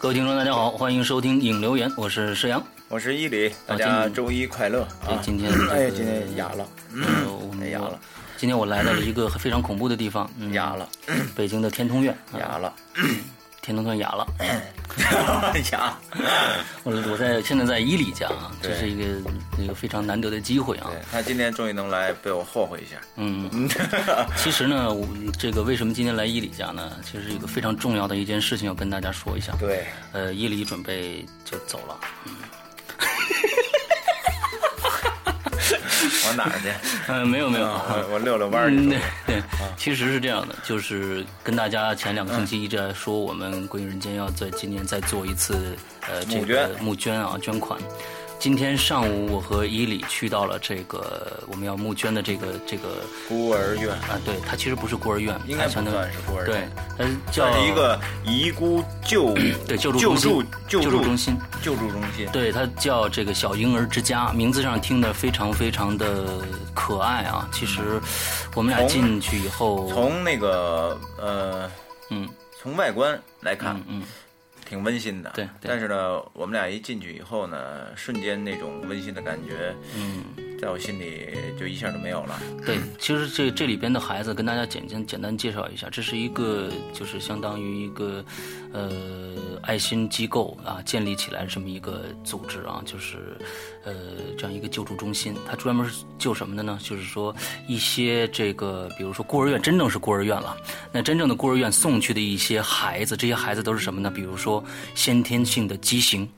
[0.00, 2.64] 各位听众，大家好，欢迎收听影留言，我是石阳。
[2.88, 5.20] 我是伊里，大家周一快乐，啊！
[5.20, 8.00] 今天这个哎，今天哑了，呃，我们哑了，
[8.38, 10.88] 今天我来到了一个非常恐怖的地方，嗯哑了，
[11.36, 12.72] 北京的天通苑，啊哑了，
[13.60, 14.26] 天通苑哑了。
[15.72, 15.98] 哑。
[16.82, 19.04] 我我在现在在伊犁家啊，这是一个
[19.58, 20.90] 一个非常难得的机会啊。
[21.10, 22.96] 他今天终于能来，被我霍霍一下。
[23.16, 23.68] 嗯，
[24.36, 25.06] 其实呢，我
[25.38, 26.92] 这个为什么今天来伊犁家呢？
[27.04, 29.52] 其实是一个非常重要的一件事情要跟大家说一下。
[29.58, 31.96] 对，呃，伊犁准备就走了。
[36.26, 36.68] 往哪儿去？
[37.08, 38.98] 嗯， 没有没有，啊我我溜溜弯儿对。
[39.26, 39.42] 对，
[39.76, 45.76] 其实是这样的，就是跟大家前两个星期一直在说，我们归于人间要在今年再做一次
[46.08, 47.78] 呃这个募捐啊捐款。
[48.40, 55.90] 今天上午我和伊里去到了这个我们要募捐的这个这个孤儿院，啊，对，它其实不是孤儿院，应该算是
[56.26, 59.34] 孤儿院对院，，它叫一个遗孤救
[59.68, 61.36] 对救助救助救助中心。
[61.60, 62.26] 救助中心。
[62.32, 67.46] 对，它叫这个小婴儿之家，名字上听的非常非常的可爱啊。
[67.52, 68.00] 其实
[68.54, 71.70] 我们俩进去以后，从那个呃，
[72.08, 72.26] 嗯
[72.58, 74.02] 从外观来看，嗯，
[74.70, 75.30] 挺温馨的。
[75.34, 80.24] 对对但是呢，我们俩一进去以后呢，瞬间那种温馨的感觉，嗯，
[80.60, 82.38] 在我心里就一下就没有了。
[82.66, 88.22] 对，其实这这里边的孩子跟大家简简简单介绍一下，这是一个就是相当于一个
[88.72, 93.36] 呃爱心机构啊建立起来这么一个组织啊，就是
[93.84, 93.94] 呃
[94.36, 96.78] 这样一个救助中心，它专门是救什么的呢？
[96.82, 97.34] 就是说
[97.66, 100.54] 一些这个比如说孤儿院，真正是孤儿院了，
[100.92, 104.10] 那真正的孤儿院送去的一些孩子，这些孩子都是什么呢？
[104.10, 104.62] 比如说
[104.94, 106.28] 先天性的畸形，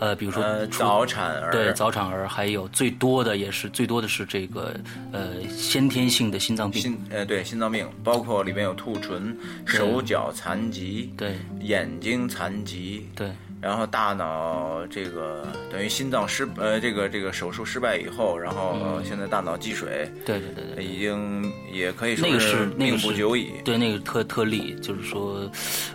[0.00, 4.74] 呃，比如说呃，早产儿，对早产儿，还有最多的也是最多的是这个
[5.12, 11.36] 呃先天性的心脏病，心呃对心脏病，包括里面有兔唇、手脚残疾、对。
[11.60, 13.30] 眼睛残疾，对。
[13.60, 18.94] 然后大脑这个等于心脏失呃这个这个手术失败以后，然后、嗯。
[18.94, 23.50] 呃现在大脑积水，对对对对，已经也可以说那个是命不久矣。
[23.64, 25.50] 对那个特特例，就是说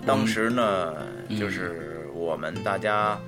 [0.05, 0.93] 当时呢，
[1.29, 1.39] 嗯。
[1.39, 3.19] 就是我们大家，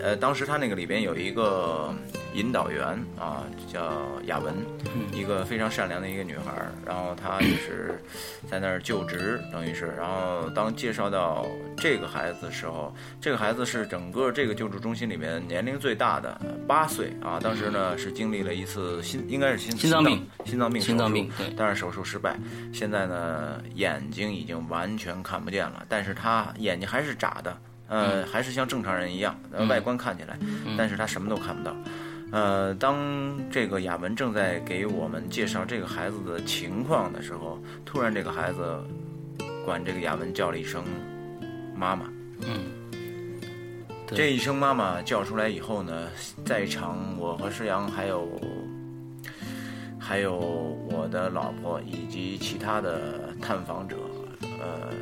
[0.00, 1.94] 呃，当时他那个里边有一个
[2.34, 2.84] 引导员
[3.18, 4.54] 啊，叫雅文，
[4.94, 5.04] 嗯。
[5.14, 8.02] 一个非常善良的一个女孩儿，然后她就是
[8.50, 11.46] 在那儿就职，等于是，然后当介绍到
[11.76, 21.54] 这个孩子的时候，这个孩子是整个这个救助中心里面年龄最大的，八岁啊，当时呢是经历了一次心应该是心心脏病，心脏病手术，心脏病对。
[21.56, 22.36] 但是手术失败，
[22.72, 27.56] 现在呢眼睛已经完全看不见了，但是他眼睛还是眨的，
[27.94, 28.26] 呃，嗯。
[28.26, 30.38] 还是像正常人一样，呃，外观看起来，
[30.76, 31.76] 但是他什么都看不到。
[32.32, 32.98] 呃，当
[33.50, 38.82] 这个雅文正在给我们介绍这个孩子的情况的时候，突然这个孩子
[39.64, 40.82] 管这个雅文叫了一声
[41.76, 42.06] “妈妈”。
[42.42, 42.58] 嗯。
[44.06, 46.08] 这一声“妈妈”叫出来以后呢，
[46.44, 48.28] 在场我和施阳还有
[49.98, 50.38] 还有
[50.90, 53.96] 我的老婆以及其他的探访者，
[54.60, 54.92] 呃，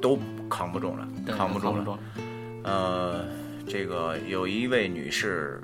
[0.00, 0.18] 都
[0.52, 1.98] 扛不住了，扛不住了。
[2.62, 3.24] 呃，
[3.66, 5.58] 这个有一位女士，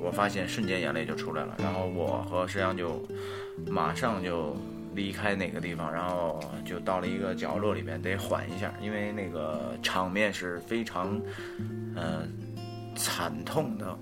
[0.00, 3.04] 我发现瞬间眼泪就出来了，然后我和石阳就
[3.66, 4.56] 马上就
[4.94, 11.20] 离开哪个地方，然后就到了一个角落里面，得缓一下，因为那个场面是非常，
[11.96, 12.22] 呃，
[12.94, 13.98] 惨痛的，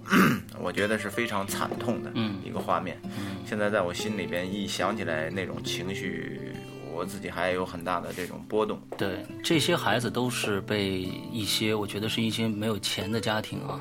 [0.61, 2.97] 我觉得是非常惨痛的嗯一个画面。
[3.45, 6.53] 现在在我心里边一想起来那种情绪，
[6.99, 8.77] 我自己还有很大的这种波动。
[8.97, 13.81] 对，这些孩子都是被一些，我觉得是一些没有钱的家庭啊，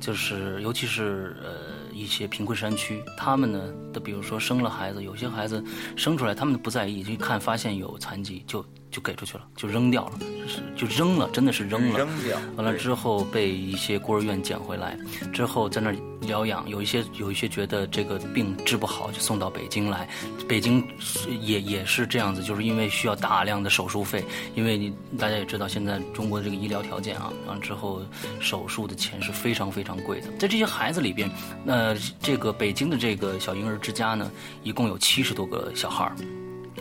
[0.00, 5.62] 就是尤其是呃一些贫困山区，他们呢的，比如说生了孩子，有些孩子
[5.96, 11.98] 生出来他们不在意，就一看发现有残疾就就给出去了，就扔掉了，就是就扔了，真的是扔了。
[11.98, 14.96] 扔掉完了之后被一些孤儿院捡回来，
[15.32, 20.08] 之后在那儿疗养，有一些有一些觉得这个病治不好，就送到北京来。
[20.48, 24.24] 北京是也也是这样子，就是因为需要大量的手术费，
[24.54, 28.00] 因为你大家也知道现在中国的这个医疗条件啊，完了之后
[28.40, 30.28] 手术的钱是非常非常贵的。
[30.38, 31.30] 在这些孩子里边，
[31.66, 34.30] 呃，这个北京的这个小婴儿之家呢，
[34.62, 36.16] 一共有七十多个小孩儿。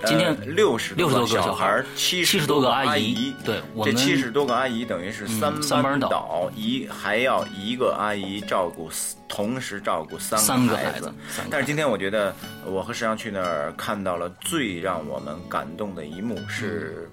[0.05, 8.89] 今天六十60多个小小孩七70多多个阿阿姨对我这们七十多个阿姨等于是三三班倒倒，一还要一个阿姨照顾，
[9.27, 11.13] 同时照顾三三个孩孩子
[11.49, 12.35] 但是今天我觉得，
[12.65, 17.09] 我和石阳去那儿看到了最让我们感动的一幕是，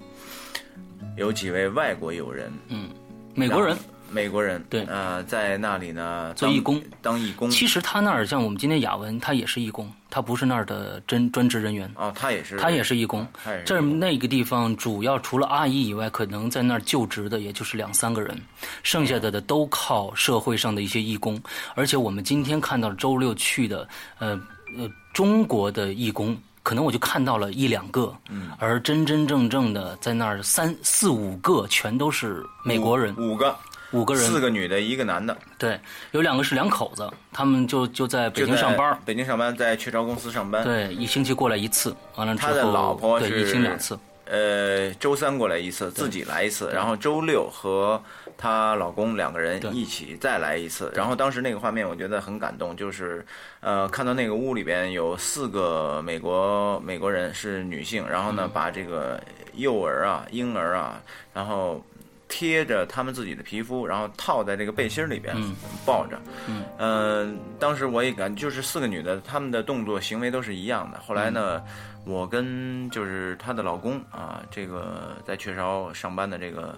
[1.17, 2.89] 有几位外国友人，嗯
[3.35, 3.77] 美国人，
[4.13, 7.51] 美国人，对呃，在那里呢做义工，当义工。
[7.51, 13.27] 其实他那儿像我们今天雅文，他也是义工，他不是那儿的真专职人员，哦，他也是，他也是义工。
[13.65, 18.39] 这儿那个地方主要除了阿姨以外，可能在那儿就职的也就是两三个人，
[18.83, 21.41] 剩下的的都靠社会上的一些义工。
[21.75, 23.89] 而且我们今天看到周六去的，
[24.19, 24.39] 呃
[24.77, 26.37] 呃，中国的义工。
[26.65, 33.57] 可能我就看到了一两个，嗯，而真真正正的在那儿三四五个全都是美国人，五个，
[33.93, 35.79] 五个人，四个女的，一个男的，对，
[36.13, 40.65] 有两个是两口子，他们就就在北京上班，北京上班，在雀巢公司上班。
[40.65, 48.03] 对，一星期过来一次，完了之后，他的老婆对是一星两次，呃，周三过来一次，自己来一次，然后周六和
[48.39, 50.91] 她老公两个人一起再来一次。
[50.97, 53.25] 然后当时那个画面我觉得很感动，就是
[53.61, 59.23] 呃，看到那个屋里边有四个美国美国人是女性，然后呢把这个
[59.53, 60.99] 幼儿啊、婴儿啊，
[61.35, 61.85] 然后。
[62.35, 65.37] 贴着他们自己的皮肤，然后套在这个背心里边，
[65.85, 66.19] 抱着。
[66.49, 70.99] 嗯，呃，当时我也感，就是四个女的，她们的动作行为都是一样的。
[70.99, 71.63] 后来呢，
[72.07, 76.75] 我跟就是她的老公啊，这个在雀巢上班的这个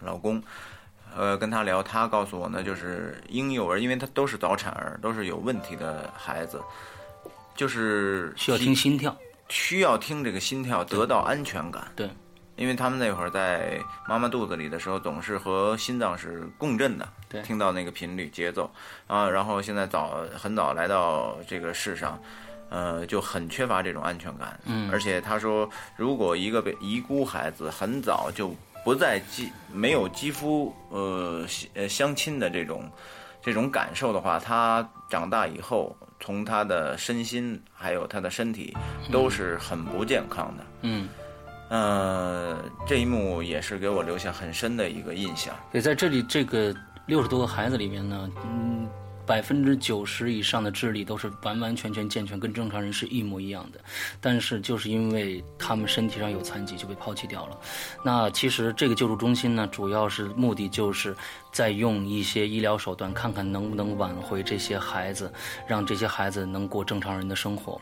[0.00, 0.42] 老公，
[1.14, 6.58] 呃，跟他聊，他告诉我呢，就是婴幼儿，因为他都是早产儿，都是有问题的孩子，
[7.54, 9.14] 就是需要听心跳，
[9.50, 11.86] 需要听这个心跳，得到安全感。
[11.94, 12.08] 对，
[12.58, 18.70] 因为他们那会儿在妈妈肚子里的时候，总是和心脏是共振的，对听到那个频率节奏
[19.06, 22.20] 啊，然后现在早很早来到这个世上，
[22.68, 24.58] 呃，就很缺乏这种安全感。
[24.64, 32.90] 嗯而且他说，如果一个被遗孤孩子很早就不再肌没有肌肤呃呃相亲的这种
[33.40, 38.76] 这种感受的话，他长大以后，从他的身心还有他的身体
[39.12, 40.64] 都是很不健康的。
[40.82, 41.08] 嗯，
[41.68, 45.54] 呃，这一幕也是给我留下很深的一个印象。
[45.70, 46.74] 对，在这里这个
[47.06, 48.88] 六十多个孩子里面呢，嗯，
[49.26, 53.78] 百分之九十以上的智力都是完完全全健全，跟正常人是一模一样的，
[54.20, 57.58] 但是就是因为他们身体上有残疾，就被抛弃掉了。
[58.02, 61.14] 那其实这个救助中心呢，主要是目的就是
[61.52, 65.30] 在用一些医疗手段，看看能不能挽回这些孩子，
[65.66, 67.78] 让这些孩子能过正常人的生活。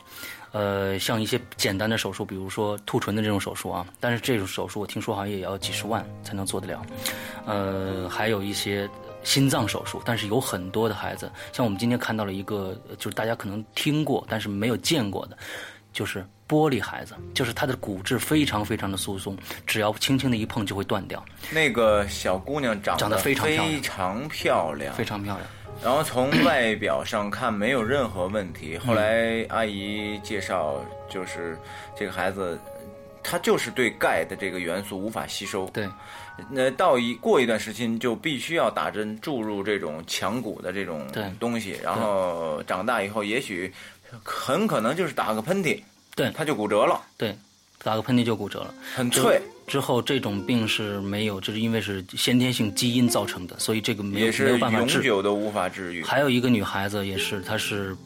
[0.52, 6.82] 呃，像一些简单的手术，比如说兔唇的这种手术啊，但是这种手术我听说好像也要几十万才能做得了。
[7.44, 8.88] 呃，还有一些
[9.22, 15.36] 心脏手术，但是有很多的孩子，像我们今天看到了一个，就是大家可能听过，但是没有见过的，
[15.92, 25.46] 就是玻璃孩子，就是他的骨质非常非常的疏松，只要轻轻的一碰就会断掉，那个小姑娘长长得非常漂亮非常漂亮，非常漂亮。
[25.84, 28.78] 然后从外表上看没有任何问题。
[28.78, 31.58] 后来阿姨介绍，就是
[31.94, 32.58] 这个孩子，
[33.22, 35.66] 他就是对钙的这个元素无法吸收。
[35.74, 35.86] 对，
[36.50, 41.06] 那到一过一段时间就必须要打针注入这种强骨的这种
[41.38, 43.70] 东西，然后长大以后也许
[44.24, 45.78] 很可能就是打个喷嚏，
[46.16, 47.36] 对他就骨折了，对，
[47.84, 48.74] 打个喷嚏就骨折了。
[48.94, 49.40] 很脆。
[49.66, 54.94] 之后这种病是没有，就是因为是先天性基因造成的，所以这个没有没有办法治。
[54.94, 56.02] 永久都无法治愈。
[56.02, 57.96] 还有一个女孩子也是，她是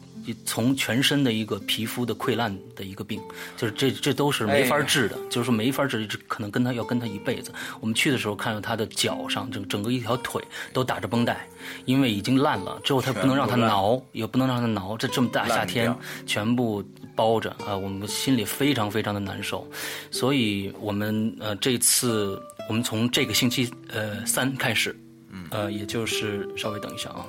[0.45, 3.21] 从全身的一个皮肤的溃烂的一个病，
[3.57, 7.51] 就是这这都是没法治的，就是说没法治，可能跟他要跟他一辈子。
[7.79, 10.41] 我们去的时候看到他的脚上整整个一条腿
[10.73, 11.47] 都打着绷带，
[11.85, 13.69] 因为已经烂了，之后他不能让她全部烂。
[13.71, 15.95] 挠，也不能让他挠，这这么大夏天
[16.25, 16.83] 全部
[17.15, 19.67] 包着啊、我们心里非常非常的难受，
[20.11, 24.95] 所以我们呃这次我们从这个星期呃三开始，
[25.29, 27.25] 嗯，呃也就是稍微等一下啊。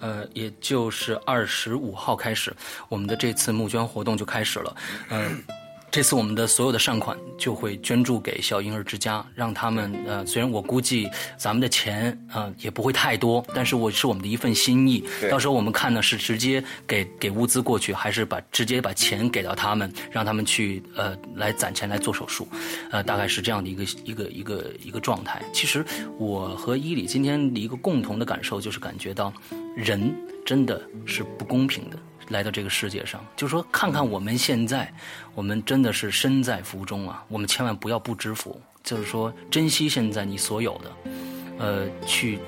[0.00, 2.54] 呃，也就是二十五号开始，
[2.88, 4.76] 我们的这次募捐活动就开始了。
[5.10, 5.42] 嗯、
[5.90, 15.02] 这次我们的所有的善款就会捐助给小婴儿之家，让他们呃，虽然我估计咱们的钱啊、呃也不会太多，但是我是我们的一份心意。
[15.30, 22.46] 到时候我们看呢是直接给给物资过去，还是把直接把钱给到他们，让他们去呃来攒钱来做手术，
[22.90, 25.42] 呃，大概是这样的一个一个一个一个状态。
[25.54, 25.84] 其实
[26.18, 29.32] 我和伊里今天的一个共同的感受就是感觉到，
[29.74, 30.14] 人
[30.44, 31.98] 真的是不公平的。
[32.28, 34.92] 来到这个世界上，就是说，看看我们现在，
[35.38, 37.24] 我们真的是身在福中啊！
[37.28, 41.10] 我们千万不要不知福，就是说，珍惜现在你所有的，
[41.60, 42.40] 呃，去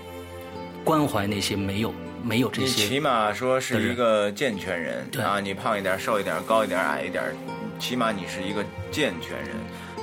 [0.82, 7.32] 关怀那些没有没有这你些起码说是一个健全人对啊，你胖一点、瘦一点、高一点、矮一点，
[7.78, 9.50] 起码你是一个健全人。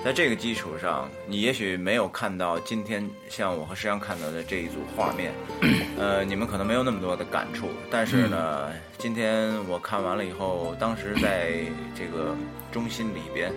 [0.06, 5.34] 在这个基础上，你也许没有看到今天像我和石阳看到的这一组画面，
[6.00, 7.68] 呃，你们可能没有那么多的感触。
[7.92, 12.34] 但是呢，今天我看完了以后，当时在这个
[12.78, 13.52] 中心里边，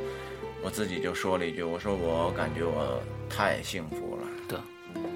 [0.62, 2.98] 我自己就说了一句，我说我感觉我
[3.28, 4.26] 太幸福了。
[4.48, 4.58] 对。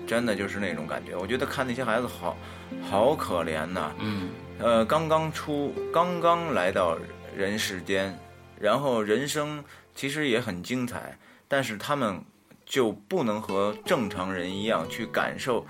[0.06, 1.16] 真的就是那种感觉。
[1.16, 2.36] 我觉得看那些孩子好，
[2.82, 3.94] 好可怜呐。
[3.98, 6.98] 嗯呃，刚刚出，刚刚来到
[7.34, 8.14] 人世间，
[8.60, 11.16] 然后人生其实也很精彩，
[11.48, 12.20] 但是他们
[12.66, 15.66] 就不能和正常人一样去感受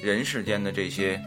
[0.00, 1.20] 人世间的这些，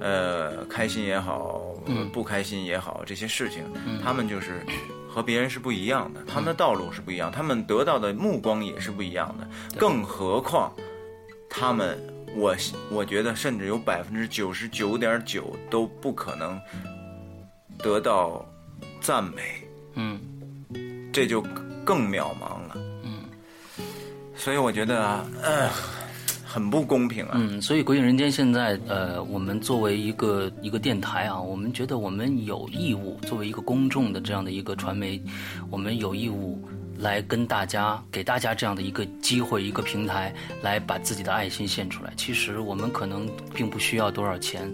[0.00, 3.62] 呃，开心也好，嗯不开心也好，这些事情，
[4.02, 4.64] 他们就是
[5.08, 9.48] 和别人是不一样的，他们的道路是不一样，他们得到的目光也是不一样的，
[9.78, 10.72] 更何况
[11.48, 11.98] 他们。
[12.36, 12.54] 我
[12.90, 16.60] 我觉得，甚至有百分之九十九点九都不可能
[17.78, 18.46] 得到
[19.00, 20.20] 赞美，嗯
[21.10, 21.40] 这就
[21.86, 22.74] 更渺茫了。
[23.02, 23.24] 嗯
[24.36, 25.70] 所以我觉得，呃，
[26.58, 27.34] 很不公平啊。
[27.34, 35.22] 嗯，所以《鬼影人间》现在，呃，我们作为一个一个电台啊，我们觉得我们有义务，作为一个公众的这样的一个传媒，
[35.70, 36.60] 我们有义务
[36.98, 42.12] 来跟大家，给大家这样的一个机会，一个平台，来把自己的爱心献出来。
[42.16, 44.68] 其实我们可能并不需要多少钱，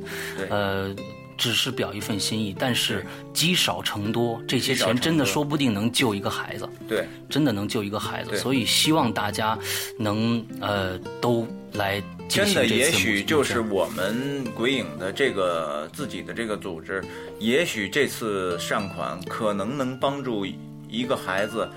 [0.48, 0.96] 呃。
[1.36, 6.68] 只是表一份心意，但是积少成多，这些钱真的说不定能救一个孩子。
[6.88, 9.58] 对，真的能救一个孩子，所以希望大家
[9.98, 17.02] 能呃都来真的，也许就是我们鬼影的这个自己的这个组织，
[17.38, 20.46] 也许这次善款可能能帮助
[20.88, 21.68] 一个孩子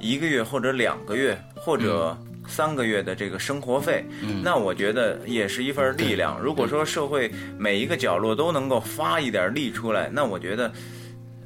[0.00, 2.16] 一个月或者两个月或者
[2.46, 4.04] 三个月的这个生活费。
[4.42, 6.40] 那我觉得也是一份力量。
[6.40, 10.72] 如果说社会每一个角落都能够发一点力出来，那我觉得，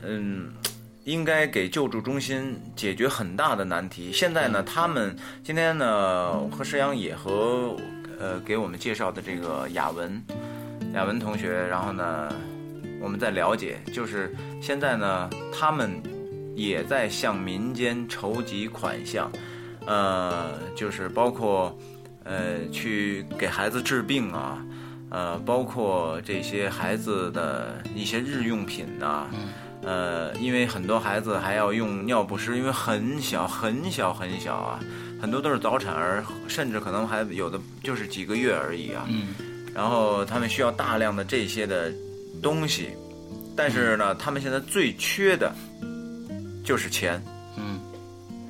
[0.03, 0.53] 嗯。
[1.07, 4.11] 应该给救助中心解决很大的难题。
[4.13, 7.77] 现在呢，他们今天呢和石阳也和
[8.19, 10.21] 呃给我们介绍的这个雅文，
[10.95, 12.29] 雅文同学，然后呢
[13.01, 16.03] 我们在了解，就是现在呢他们
[16.57, 19.31] 也在向民间筹集款项，
[19.87, 21.77] 呃，就是包括
[22.25, 24.65] 呃去给孩子治病啊，
[25.11, 29.27] 呃，包括这些孩子的一些日用品呐、
[29.83, 34.81] 呃，因为很多孩子还要用尿不湿，因为很小很小很小啊，
[35.21, 39.07] 很多都是早产儿，甚至可能还有的就是几个月而已啊。
[39.09, 39.29] 嗯
[39.77, 41.93] 然后他们需要大量的这些的
[42.43, 42.89] 东西，
[43.55, 45.55] 但是呢，他们现在最缺的
[46.65, 47.36] 就是钱，嗯，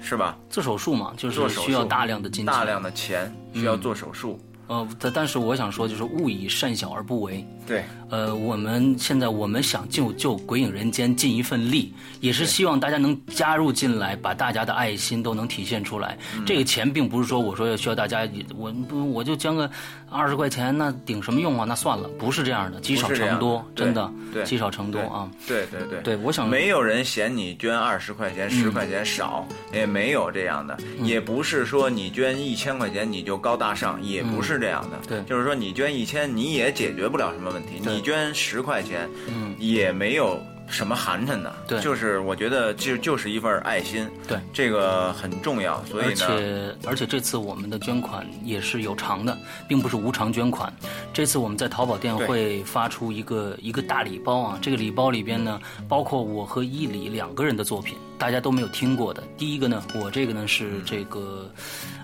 [0.07, 0.39] 是吧？
[0.49, 7.45] 做手术嘛，就是需要大量的金钱，大量的钱需要做手术，呃，但但是我想说，就是勿以善小而不为。
[7.67, 16.17] 对，呃，我们现在我们想就就鬼影人间尽一份力，也是希望大家能加入进来，把大家的爱心都能体现出来。
[16.37, 19.69] 嗯这个钱并不是说我说要需要大家，我不我就捐个
[20.09, 21.65] 二十块钱，那顶什么用啊？
[21.69, 25.29] 那算了，不是这样的，积少成多，真的，对积少成多啊。
[25.47, 26.01] 对对对。
[26.03, 34.97] 对，我想没有人嫌你捐二十块钱、十块钱少，也没有这样的，也不是说你捐一千块钱你就高大上，也不是这样的。
[35.09, 41.55] 对就是说你捐一千，你也解决不了什么问题；对你捐十块钱，嗯，也没有什么寒碜的。
[41.67, 44.39] 对就是我觉得就就是一份爱心，对。
[44.53, 45.85] 这个很重要。
[45.85, 49.37] 所以呢而，且而且这次我们的捐款也是有偿的，
[49.69, 50.73] 并不是无偿捐款。
[51.13, 59.23] 这次我们在淘宝店会发出一个一个大礼包啊，这个礼包里边呢，包括我和伊里两个人的作品，大家都没有听过的。
[59.37, 61.51] 第一个呢，我这个呢是这个，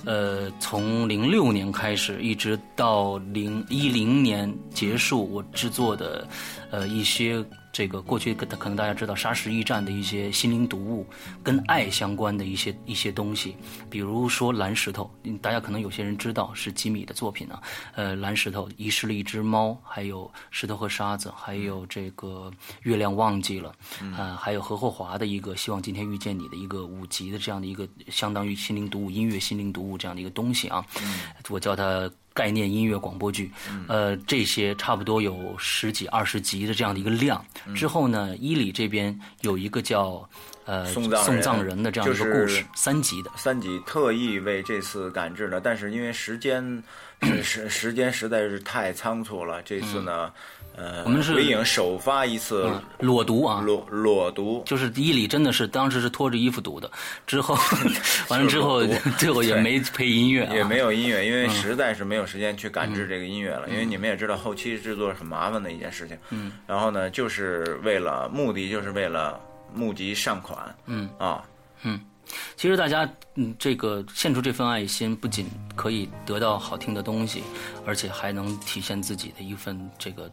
[0.05, 6.27] 呃，从零六年开始一直到零一零年结束，我制作的，
[6.71, 7.45] 呃一些。
[7.73, 11.07] 这个过去可可能大家知道沙石驿站的一些心灵读物，
[11.43, 13.57] 跟爱相关的一些一些东西，
[13.89, 17.63] 比如说蓝石头，嗯大家可能有些人知道是吉米的作品啊，
[17.95, 22.53] 呃，蓝石头遗失了一只猫，还有石头和沙子，还有这个
[22.83, 23.75] 月亮忘记了，
[24.17, 30.85] 啊、还有何厚华的一个希望今天遇见你的一个五集的这样的一个相当于心灵读物音乐心灵读物这样的一个东西啊，
[31.49, 32.11] 我叫它。
[32.35, 33.51] 概念音乐广播剧，
[33.89, 37.45] 呃，这些差不多有十几、二十集的这样的一个量。
[37.75, 40.29] 之后呢，伊犁这边有一个叫
[40.65, 41.25] 呃送葬人。
[41.25, 43.31] 送葬人的这样一个故事，三集的。
[43.37, 46.83] 三集特意为这次赶制的，但是因为时间
[47.23, 50.33] 时时时间实在是太仓促了，这次呢，
[50.77, 56.91] 呃，我们是鬼影首发一次嗯裸读啊，裸裸读，就是伊里真的是当时是拖着衣服读的，
[57.27, 57.57] 之后
[58.29, 58.83] 完了之后
[59.19, 63.69] 最后也没配音乐、啊，也没有音乐，因为嗯实在是没有时间去赶制这个音乐了。
[63.69, 66.17] 因为你们也知道，后期制作是很麻烦的一件事情。
[66.31, 69.39] 嗯，然后呢，就是为了目的，就是为了
[69.75, 70.59] 募集善款。
[70.87, 71.43] 嗯啊，
[72.57, 77.43] 其实大家嗯，这个献出这份爱心，不仅可以得到好听的东西，
[77.87, 80.31] 而且还能体现自己的一份这个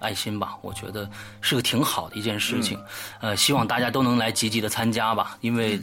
[0.00, 1.08] 爱心吧，我觉得
[1.40, 2.78] 是个挺好的一件事情。
[3.20, 5.80] 呃，希望大家都能来积极的参加吧，因为，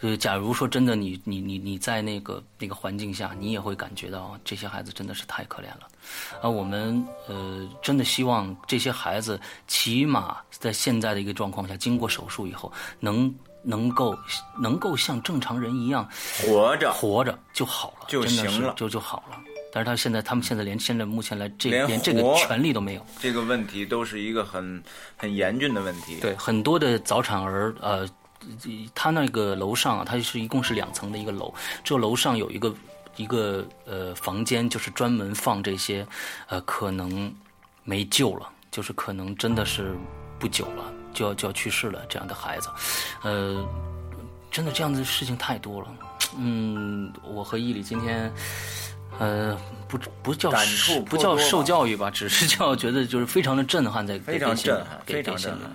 [0.00, 5.88] 呃，假如说真的你你你你在那个那个环境下，你也会感觉到这些孩子真的是太可怜了。
[6.40, 14.16] 啊，我们呃真的希望这些孩子起码在现在的一个状况下，经过手术以后，能能够
[14.58, 16.08] 能够像正常人一样
[16.46, 19.40] 活着活着就好了，就行了就就好了。
[19.72, 23.04] 但是他现在，他们现在连现在目前来这连连这个权利都没有。
[23.18, 24.80] 这个问题都是一个很
[25.16, 26.18] 很严峻的问题。
[26.20, 28.08] 对，很多的早产儿，呃，
[28.94, 31.52] 他那个楼上啊，它是一共是两层的一个楼，
[31.82, 32.72] 这个楼上有一个
[33.16, 36.06] 一个呃房间，就是专门放这些，
[36.46, 37.34] 呃，可能
[37.82, 39.96] 没救了，就是可能真的是
[40.38, 42.68] 不久了，就要就要去世了这样的孩子，
[43.22, 43.66] 呃，
[44.50, 45.88] 真的这样的事情太多了。
[46.36, 48.30] 嗯，我和伊里今天。
[49.20, 49.56] 呃，
[49.86, 55.70] 不不叫感触不叫受教育吧，只是叫觉得就是非常的震撼，在非常震撼非常震撼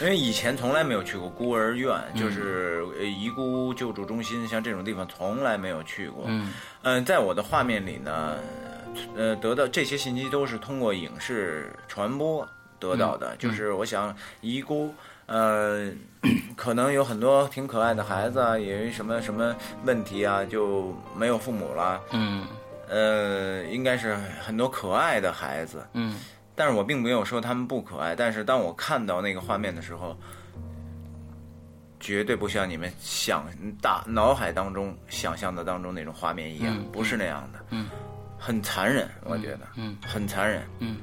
[0.00, 6.24] 因为以前从来没有去过孤儿院，就是呃遗孤救助中心，像这种地方从来没有去过。
[6.26, 8.38] 嗯嗯，在我的画面里呢，
[9.14, 12.48] 呃，得到这些信息都是通过影视传播
[12.80, 13.36] 得到的。
[13.36, 14.92] 就是我想遗孤，
[15.26, 15.92] 呃，
[16.56, 22.00] 可能有很多挺可爱的孩子啊，因为什么什么问题啊，就没有父母了。
[22.12, 22.46] 嗯
[22.88, 25.86] 呃，应该是很多可爱的孩子。
[25.92, 26.18] 嗯
[26.56, 30.14] 但是我并没有说他们不可爱，但是当我看到那个画面的时候，
[31.98, 33.46] 绝对不像你们想
[33.80, 37.88] 大脑海当中想象的当中那种画面一样，嗯不是那样的，嗯
[38.38, 40.98] 很残忍，我觉得，嗯很残忍，嗯，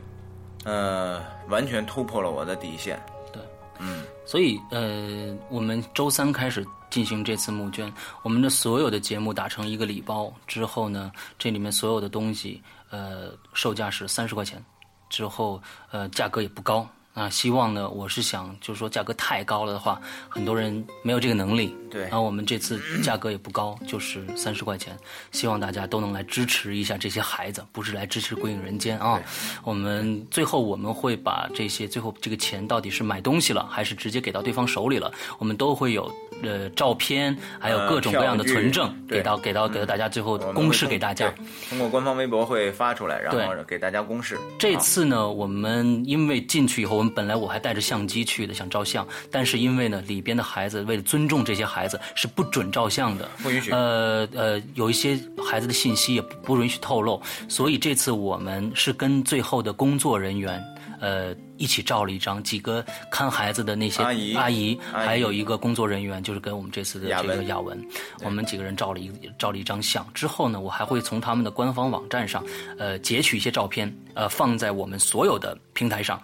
[0.67, 3.41] 呃，完全突破了我的底线，对。
[3.79, 7.89] 嗯，所以呃，我们周三开始进行这次募捐，
[8.21, 11.09] 我们的所有的节目打成一个礼包之后呢，
[11.39, 14.62] 这里面所有的东西，呃，售价是三十块钱，
[15.09, 16.86] 之后呃价格也不高
[17.17, 17.29] 啊。
[17.29, 21.75] 希望呢，我是想就是说价格太高了的话，很多人没有这个能力。
[21.89, 24.95] 对然后我们这次价格也不高，就是三十块钱，
[25.31, 29.21] 希望大家都能来支持一下这些孩子，不是来支持《鬼影人间》啊。
[29.63, 35.09] 我们最后我们会把这些最后这个钱到底是买东西了，还是直接给到对方手里了，
[35.39, 36.13] 我们都会有
[36.44, 41.30] 呃照片，还有各种各样的存证，对给到给到给到大家，最后公示给大家。
[41.30, 44.38] 对通过官方微博会发出来，然后给大家公示。
[44.58, 60.63] 这啊次呢，我们因为进去以后，我们本来我还带着相机去的，想照相，但是因为呢，里边的孩子为了尊重这些孩子，是不准照相的，不允许呃呃，有一些孩子的信息也不不允许透露，所以这次我们是跟最后的工作人员。
[60.99, 67.79] 呃，一起照了一张，几个看孩子的那些阿姨阿姨，还有一个工作人员，就是跟我们这次的这个雅文。
[68.23, 70.05] 我们几个人照了一照了一张相。
[70.13, 72.43] 之后呢，我还会从他们的官方网站上，
[72.77, 76.21] 呃，截取一些照片，呃，放在我们所有的平台上，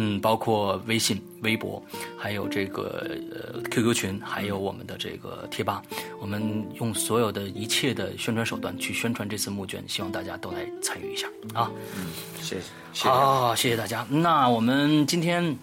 [0.00, 1.82] 嗯，包括微信、微博，
[2.16, 5.82] 还有这个呃 QQ 群，还有我们的这个贴吧，
[6.20, 11.68] 我们用所有的一切的宣传手段去宣传这次募捐，希望大家都来参与一下啊。
[12.40, 12.60] 谢谢，
[12.92, 13.08] 谢谢。
[13.08, 14.06] 好，谢谢大家。
[14.08, 15.58] 那我们今天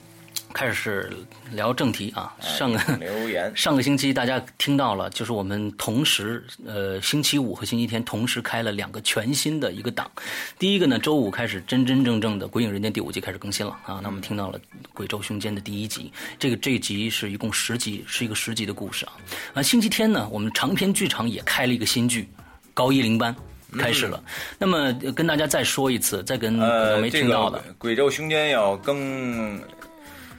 [0.56, 1.12] 开始
[1.52, 2.34] 聊正题啊。
[2.39, 10.10] 上个留言 上个星期大家听到了，就是我们同时呃星期五和星期天同时开了两个全新的一个档。
[10.58, 14.00] 第一个呢，周五开始真真正正的《鬼影人间》第五季开始更新了啊。
[14.02, 14.58] 那我们听到了
[14.94, 19.12] 《鬼咒凶间》的第一集，这个这一集是一共十集，是一个十集的故事啊。
[19.56, 22.22] 啊，星期天呢，我们长篇剧场也开了一个新剧
[22.74, 23.34] 《高一零班》。
[23.78, 24.24] 开始了，
[24.58, 26.54] 那么呃跟大家再说一次，再跟
[27.02, 29.60] 没听到的，个鬼咒凶间要更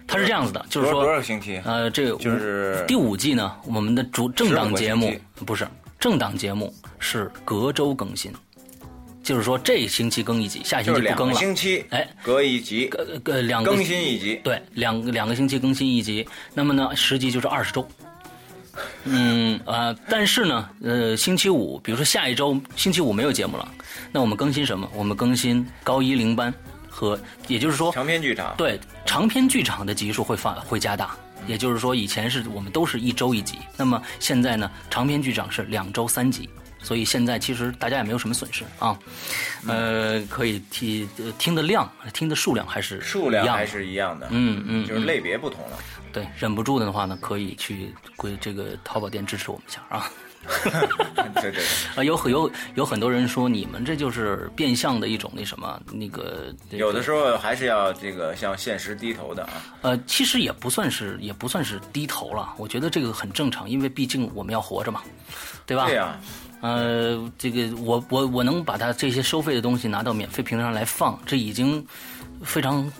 [0.06, 1.60] 它是这样子的，就是说多少个星期？
[1.64, 5.66] 呃，这个就是第五季呢，我们的主正档节目12个星不是
[5.98, 8.32] 正档节目是隔周更新，
[9.22, 11.34] 就是说这星期更一集，下星期不更了。
[11.34, 14.40] 星期，哎，隔一集呃呃，两个更新一集。
[14.44, 17.86] 对，两个两个星期更新一集，那么呢，十集就是二十周。
[19.04, 23.66] 嗯呃，但是呢，呃，星期五，比如说下一周星期五没有节目了，
[24.12, 24.86] 那我们更新什么？
[24.94, 26.52] 我们更新高一零班
[26.96, 31.14] 和，也就是说，长篇剧场，对长篇剧场的集数会放会加大，
[31.46, 36.48] 也就是说，以前是我们都是一周一集，那么现在呢，长篇剧场是两周三集，
[36.82, 38.98] 所以现在其实大家也没有什么损失啊，
[39.68, 45.78] 呃，可以听呃听的量、听的数量还是数量还是一样的，嗯嗯就是类别不同了。
[46.14, 50.10] 对，忍不住的话呢，可以去归这个淘宝店支持我们一下啊。
[50.46, 51.64] 对对对，
[51.96, 59.52] 啊， 有很有有很多人说你们这就是变相的一种那什么那个，有的时候还是要这个向现实低头的啊。
[59.82, 65.02] 呃，其实也不算是也不算是低头了，我觉得这个很正常，因为毕竟我们要活着嘛，
[65.66, 65.86] 对吧？
[65.86, 66.18] 对呀、
[66.60, 71.84] 呃，这个我我我能把它这些收费的东西拿到免费平台上来放，这已经
[72.42, 72.90] 非常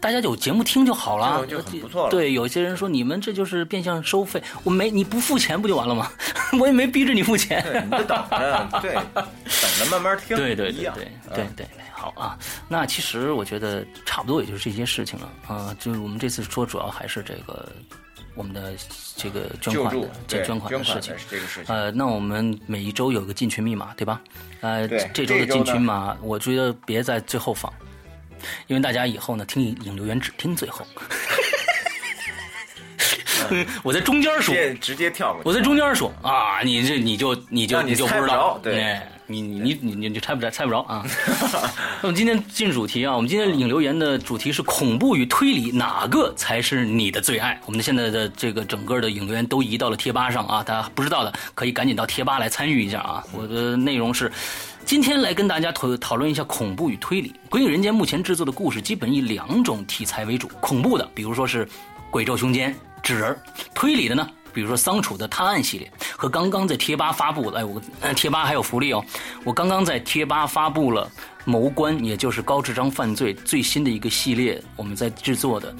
[0.00, 6.10] 大家有节目听就好了，就就很不错了对，有些人说你们这就是变相收费，我没你不付钱不就完了吗？
[6.60, 7.62] 我也没逼着你付钱。
[7.62, 9.24] 对，你就等着，对，等
[9.78, 10.94] 着慢慢听，对对，对
[11.34, 12.38] 对对好啊。
[12.68, 15.74] 那其实我觉得差不多也就是这些事情了啊。
[15.80, 17.68] 就是我们这次说主要还是这个
[18.34, 18.74] 我们的
[19.16, 21.24] 这个捐款的这捐捐款的事情捐款的。
[21.30, 24.20] 这个事情，呃，那我们每一周有个进群密码，对吧？
[24.60, 27.72] 呃，这周的进群码，我觉得别在最后放，
[28.66, 30.86] 因为大家以后呢听引留言只听最后。
[33.82, 35.42] 我在中间说，直接跳过。
[35.44, 41.04] 我在中间说啊，你这你就你就让你就不知道着，对哎你你你你你猜不着猜不着啊。
[42.00, 47.60] 那么今天进主题啊，我们今天引留言的主题是恐怖与推理，哪个才是你的最爱？
[47.66, 53.22] 我们的现在的这个整个的引留言都移到了贴吧上啊，大家不知道的可以赶紧到贴吧来参与一下啊。
[53.32, 54.32] 我的内容是。
[54.84, 57.30] 今天来跟大家讨讨论一下恐怖与推理。
[57.48, 61.66] 《鬼影人间》目前制作的故事基本以两种题材为主，恐怖的，比如说是
[62.10, 63.34] 鬼咒凶间、纸人；
[63.74, 69.02] 推理的呢，比如说桑楚的探案系列和刚刚在贴吧发布的，哎，我呃 贴吧还有福利哦，
[69.42, 71.10] 我刚刚在贴吧发布了
[71.46, 75.74] 谋官，也就是高智商犯罪最新的一个系列，我们在制作的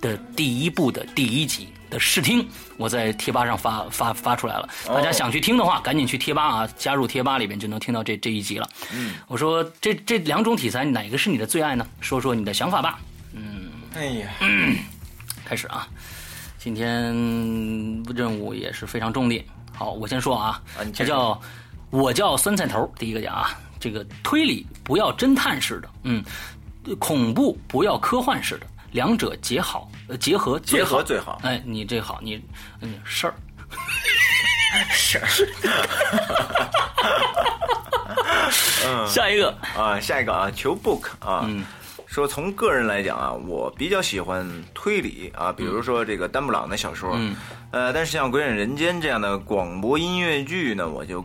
[0.00, 4.68] 的第一部的第一集的试听，我在贴吧上发发发出来了。
[4.86, 8.68] 大家想去听的话，赶紧去贴吧啊，加入贴吧里边就能听到这这一集了。
[8.92, 11.86] 嗯，我说这这两种题材哪个是你的最爱呢？
[12.00, 12.98] 说说你的想法吧。
[13.32, 14.28] 嗯哎呀，
[15.44, 15.88] 开始啊，
[16.58, 17.12] 今天
[18.14, 19.44] 任务也是非常重的。
[19.74, 21.40] 好，我先说啊这叫
[21.90, 26.22] 我叫酸菜头，第一个讲啊，这个推理不要侦探式的，嗯，
[26.98, 31.40] 恐怖不要科幻式的，两者结好呃结合最结合最好。
[31.42, 32.42] 哎，你这好，你
[32.80, 33.34] 嗯事儿。
[34.90, 35.20] 是
[39.08, 41.48] 下一个，啊，下一个啊，求 book 啊，
[42.06, 47.18] 说从个人来讲啊，我比较喜欢推理啊，比如说这个丹布朗的小说，
[47.70, 51.24] 呃，但是像《鬼影人间》这样的广播音乐剧呢，我就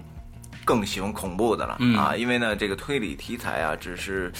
[0.63, 4.31] 更喜欢恐怖的了、啊，因为呢，这个推理题材啊，只是。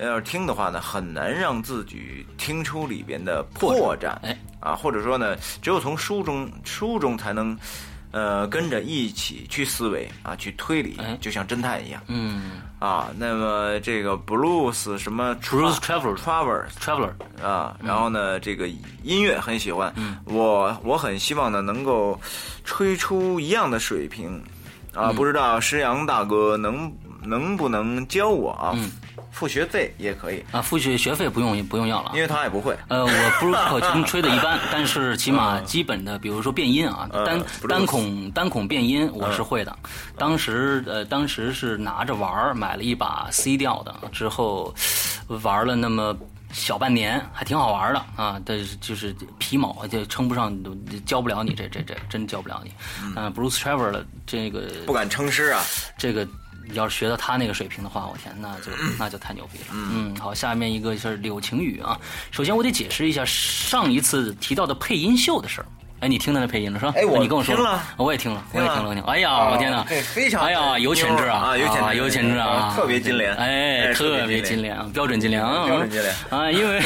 [0.00, 7.56] 要是听的话呢，很难让自己听出里边的破绽，哎啊，或者说呢，只有从书中书中才能，
[8.10, 12.02] 呃，跟着一起去思维啊，去推理，哎就像侦探一样。
[12.08, 18.68] 嗯啊，那么这个 blues 什么 Blues Traveler traveler，Traveler，啊，然后呢，这个
[19.02, 22.20] 音乐很喜欢，我我很希望呢能够
[22.64, 24.42] 吹出一样的水平
[24.92, 28.76] 啊，不知道石阳大哥能能不能教我啊？
[29.34, 32.20] 付学费也可以，啊，付学学费不用不用要了啊因。
[32.22, 32.74] 为他也不会。
[32.88, 39.76] 呃，我不是 口琴吹的一般，但是起码基本的，比如说变音啊，嗯单单孔 单孔变音我是会的。
[40.16, 44.72] 当时呃，当时是拿着玩儿，买了一把 C 调的，之后
[45.42, 46.16] 玩了那么。
[46.52, 50.56] 小半年还挺好玩的啊，但是就是皮毛就称不上，
[51.04, 52.70] 教不了你，这这这真教不了你。
[53.16, 55.60] 嗯、b r u c e Trevor 的这个不敢称师啊，
[55.98, 56.24] 这个
[56.72, 59.64] 要是学到他那个水平的话，我天，那就那就太牛逼了。
[59.72, 61.98] 嗯，好，下面一个是柳晴雨啊。
[62.30, 65.66] 首先我得解释一下上一次提到的配音秀的事儿。
[66.00, 66.92] 哎，你听到那配音了是吧？
[66.96, 69.10] 哎我你跟我说听了我也听了，我也听了，我听了。
[69.10, 76.82] 哎呀，啊我天哪，对非常哎呀，有潜质啊啊有潜质有潜质啊，特别金莲哎，哎特别金金莲啊，标准金莲啊，标准金莲啊，因为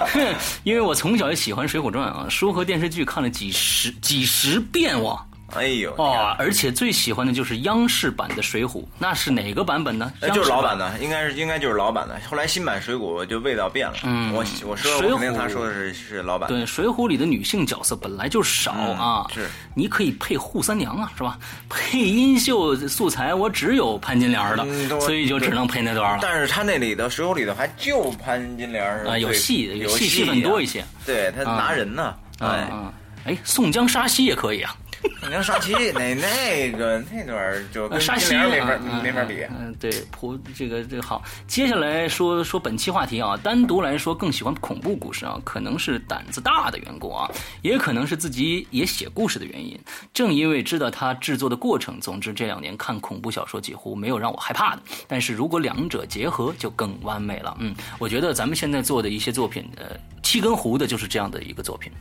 [0.64, 5.22] 因为我从小就喜欢《水浒传》啊，书和电视剧看了几十几十遍哇。
[5.52, 10.12] 哎呦，哦，而且最喜欢的就是央视版的《水浒》，那是哪个版本呢？
[10.20, 10.98] 那就是老版的。
[11.00, 12.18] 应该是应该就是老版的。
[12.28, 13.94] 后来新版水浒就味道变了。
[14.02, 16.48] 嗯，我我说水浒我肯定他说的是是老版。
[16.48, 21.38] 对，《水浒》里的女性角色本来就少啊，是你可以配扈三娘啊，是吧？
[21.68, 26.18] 配音秀素材我只有潘金莲的，嗯所以就只能配那段了。
[26.22, 30.84] 但是他那里的水浒里头还就潘金莲是啊，有戏，有戏戏份多一些。
[31.06, 32.92] 对他拿人呢，哎，嗯，
[33.26, 34.74] 哎，宋江杀西也可以啊。
[35.20, 39.42] 宋江杀妻那那个那段儿就跟金沙溪莲没法啊没法比。
[39.58, 41.22] 嗯，对，普这个这个好。
[41.46, 47.30] 接下来说说本期话题啊，单独来说更喜欢恐怖故事啊，可能是胆子大的缘故啊，
[47.62, 49.78] 也可能是自己也写故事的原因。
[50.12, 54.82] 正因为知道他制作的过程，总之这两年看恐怖小说几乎没有让我害怕的。
[55.08, 57.56] 但是如果两者结合，就更完美了。
[57.60, 59.86] 嗯，我觉得咱们现在做的一些作品，呃，
[60.24, 61.92] 七根胡的就是这样的一个作品，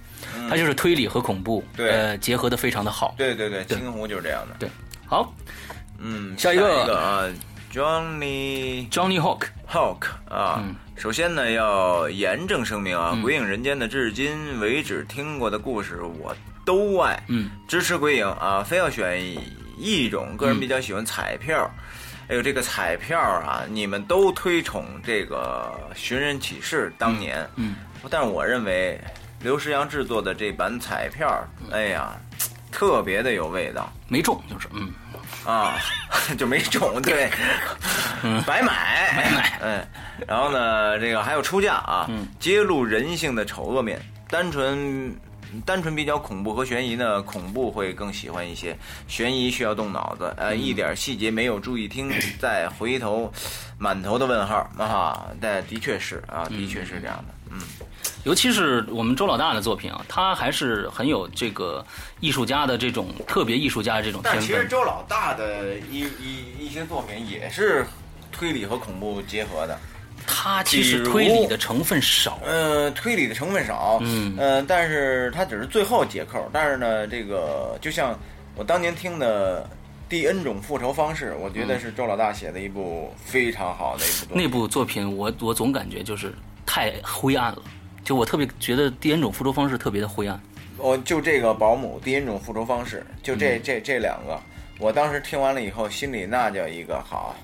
[0.49, 3.13] 它就是推理和恐怖，对呃，结合的非常的好。
[3.17, 4.55] 对对对，七根湖就是这样的。
[4.57, 4.69] 对，
[5.05, 5.31] 好
[5.99, 7.29] 嗯，下一一个啊
[7.71, 9.43] ，Johnny，Johnny Hawk。
[9.69, 10.63] Hawk 啊，
[10.95, 19.19] 首先呢要严正声明啊，鬼影人间》的至今为止听过的故事我都爱，嗯，支持鬼影啊，非要选
[19.77, 21.69] 一种，个人比较喜欢彩票。
[22.29, 27.75] 哎呦，这个彩票啊，你们都推崇这个《寻人启事》当年，嗯，
[28.09, 28.99] 但是我认为
[29.41, 32.13] 刘诗阳制作的这版彩票，哎呀，
[32.71, 34.91] 特别的有味道没中就是嗯，
[35.45, 35.75] 啊，
[36.37, 37.29] 就没中，对，
[38.45, 39.87] 白买，白买嗯，
[40.27, 45.15] 然后呢，这个还有出价啊，揭露人性的丑恶面，单纯。
[45.67, 48.75] 单纯比较恐怖和悬疑呢，恐怖会更喜欢一些，
[49.07, 53.31] 悬疑需要动脑子，呃，一点细节没有注意听，再回头，
[53.77, 55.27] 满头的问号啊！
[55.39, 57.42] 但的确是啊，的确是这样的，嗯，
[58.23, 61.86] 尤其是我们周老大的作品啊，他还是很有这个
[62.19, 64.65] 艺术家的这种特别艺术家的这种天但其实。
[64.67, 67.86] 周老大的一一一些作品也是
[68.31, 69.77] 推理和恐怖结合的，
[70.25, 76.49] 他其实推理的成分少，呃，推理的成分少，嗯呃，但是他只是最后解扣。
[76.51, 78.17] 但是呢，这个就像
[78.55, 79.63] 我当年听的
[80.09, 84.38] 《第 N 种复仇方式》，我觉得是周老大写的一部非常好的一部作品。
[84.38, 86.33] 那部作品我我总感觉就是
[86.65, 87.62] 太灰暗了，
[88.03, 90.39] 就我特别觉得第 N 种复仇方式特别的灰暗。
[90.77, 94.39] 我就这个保姆《第 N 种复仇方式》，就这、这这两个，
[94.79, 97.35] 我当时听完了以后，心里那叫一个好，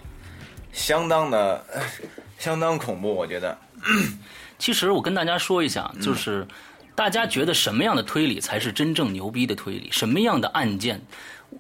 [0.74, 1.82] 相当的呃
[2.38, 3.58] 相当恐怖，我觉得。
[4.60, 6.46] 其实我跟大家说一下，嗯就是
[6.96, 9.88] 大家觉得什么样的推理才是真正牛逼的推理？
[9.92, 11.00] 什么样的案件？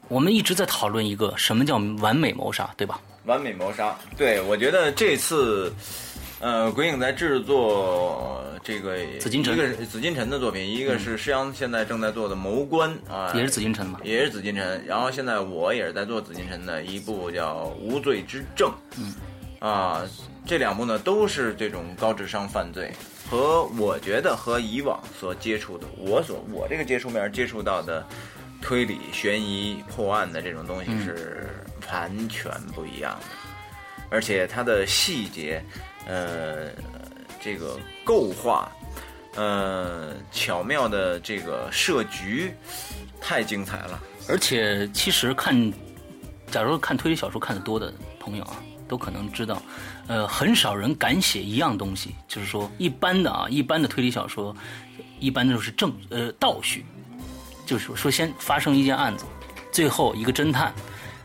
[0.07, 2.99] 我们一直在讨论一个什么叫完美谋杀，对吧？
[3.25, 5.71] 完美谋杀，对我觉得这次，
[6.39, 13.99] 呃，鬼影在制作这个紫禁城一个是紫禁城的作品，一个是施阳现在正在做的谋官啊，也是紫禁城嘛。
[14.04, 19.13] 也是紫禁城，然后现在我也是在做紫禁城的一部叫《无罪之证》，嗯，
[19.60, 20.02] 啊，
[20.45, 22.89] 这两部呢都是这种高智商犯罪，
[23.30, 28.06] 和我觉得和以往所接触的，我所我这个接触面接触到的
[28.62, 31.49] 推理、悬疑、破案的这种东西是
[31.91, 33.25] 完全不一样的，
[34.10, 35.62] 而且它的细节，
[36.10, 36.72] 呃，
[37.39, 38.69] 这个构画。
[39.36, 42.52] 呃，巧妙的这个设局
[43.22, 44.02] 太精彩了。
[44.28, 45.72] 而且其实看，
[46.50, 49.62] 假如看推理小说看得多的朋友啊，都可能知道，
[50.08, 54.54] 呃，很少人敢写一样东西，就是说一般的啊，一般的推理小说，
[55.19, 56.84] 一般都是正呃倒叙，
[57.67, 59.26] 就是说先发生一件案子，
[59.72, 60.74] 最后一个侦探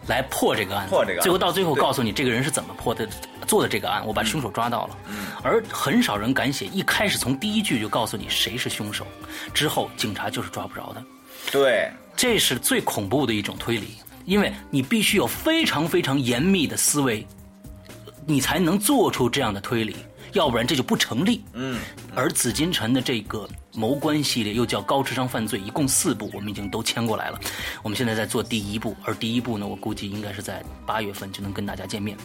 [0.06, 1.22] 来破这个案子，破这个案子。
[1.22, 3.08] 最后到最后告诉你这个人是怎么破的，
[3.46, 4.96] 做的这个案，我把凶手抓到了。
[5.42, 9.06] 而很少人敢写一开始从第一句就告诉你谁是凶手，
[9.52, 11.02] 之后警察就是抓不着的。
[11.50, 17.26] 对，这是最恐怖的一种推理，因为你必须有非常非常严密的思维，
[18.26, 19.96] 你才能做出这样的推理，
[20.34, 21.42] 要不然这就不成立。
[21.54, 21.80] 嗯，
[22.14, 27.40] 而紫禁城的这个谋官系列又叫高智商犯罪，一共四部，我们已经都签过来了。
[27.82, 32.16] 我们现在在做第一部，而第一部呢，我估计应该是在八月份就能跟大家见面。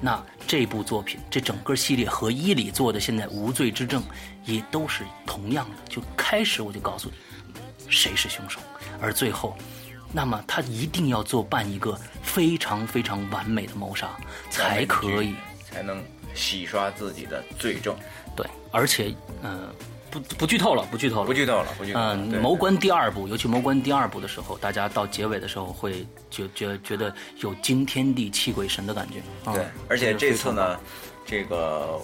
[0.00, 4.02] 那这部作品，这整个系列和伊里做的现在《无罪之证》
[4.44, 7.14] 也都是同样的，就开始我就告诉你
[7.88, 8.60] 谁是凶手，
[9.00, 9.56] 而最后。
[10.16, 14.10] 那么他一定要做办一个非常非常完美的谋杀，
[14.48, 15.34] 才可以。
[15.68, 16.00] 才能
[16.34, 17.94] 洗刷自己的罪证。
[18.36, 19.72] 对，而且，呃，
[20.10, 22.14] 不不剧透了，不剧透了，不剧透了，不剧透了。
[22.14, 29.20] 嗯，对谋官第二部，尤其谋官第二部的时候，大家到结尾的时候会觉觉觉得有惊天地泣鬼神的感觉。
[29.44, 30.78] 啊对，而且这次，呢，
[31.24, 32.00] 这个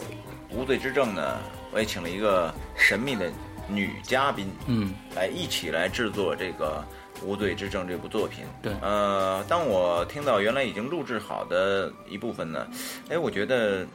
[0.51, 1.39] 无罪之证呢，
[1.73, 3.31] 我也请了一个神秘的
[3.69, 6.85] 女嘉宾，嗯，来一起来制作这个
[7.25, 8.45] 《无罪之证》这部作品。
[8.61, 12.67] 对呃，当我听到原来已经录制好的一部分呢，
[13.09, 13.87] 哎，我觉得，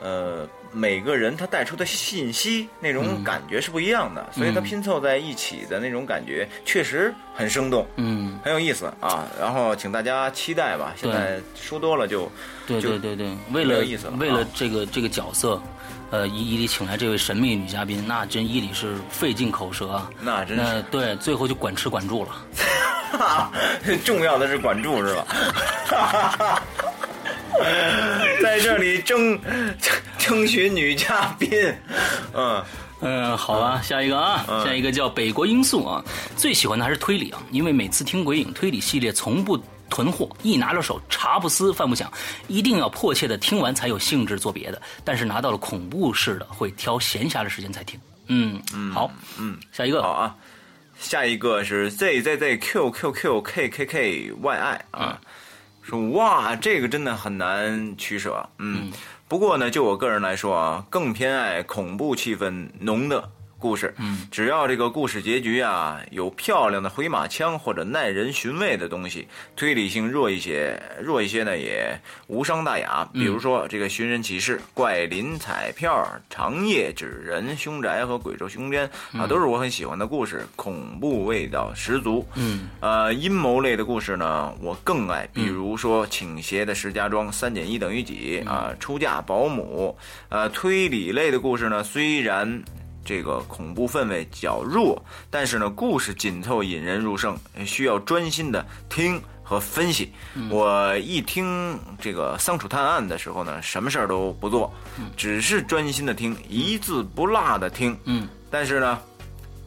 [0.00, 7.86] 呃，每个人他带出的信息那种感觉是不一样的，所以它拼凑在一起的那种感觉确实很生动。
[7.96, 10.92] 嗯，很有意思啊，然后请大家期待吧。
[10.96, 12.30] 现在说多了就
[12.66, 15.60] 对对对对，为了有意思了为了啊这个这个角色，
[16.10, 20.10] 呃，伊伊里请来这位神秘女嘉宾，那真伊里是费尽口舌啊。
[20.20, 22.30] 那真是那对，最后就管吃管住了。
[24.04, 26.62] 重要的是管住是吧？
[28.42, 29.38] 在这里争
[30.18, 31.50] 争取女嘉宾，
[32.34, 32.64] 嗯，
[33.00, 36.04] 嗯，好吧，下一个啊，下一个叫北国罂粟啊，
[36.36, 42.12] 最喜欢的还是推理啊，因为每次听鬼影推理系列从不囤货，一拿到手茶不思饭不想，
[42.48, 47.98] 一定要迫切的听完才有兴致做别的，但是拿到了恐怖式的会挑闲暇的时间才听。
[48.28, 48.60] 嗯，
[48.92, 50.02] 好，嗯，下一个。
[50.02, 50.34] 好啊。
[50.98, 55.20] 下一个是 Z Z Z Q Q Q K K K Y I 啊，
[55.86, 58.90] 说哇，这个真的很难取舍，嗯，
[59.28, 73.08] 不过呢，就我个人来说啊，更偏爱恐怖气氛浓的故事，嗯，只要这个故事结局啊有漂亮的回马枪或者耐人寻味的东西，推理性弱一些，弱一些呢也无伤大雅。
[73.14, 82.26] 比如说这个寻人启事、怪林彩票、长夜纸人、凶宅和鬼咒凶间啊，都是我很喜欢的故事，恐怖味道十足。
[82.34, 89.96] 嗯，呃，阴谋类的故事呢，我更爱，比如说倾斜的石家庄、三减一等于几啊、出嫁保姆，
[90.28, 92.62] 呃，推理类的故事呢，虽然。
[93.06, 100.12] 这个恐怖氛围较弱，但是呢，故事紧凑引人入胜，需要专心的听和分析。
[100.50, 104.74] 我一听这个桑楚探案的时候呢，什么事儿都不做，
[105.16, 107.96] 只是专心的听，一字不落的听。
[108.04, 108.98] 嗯，但是呢，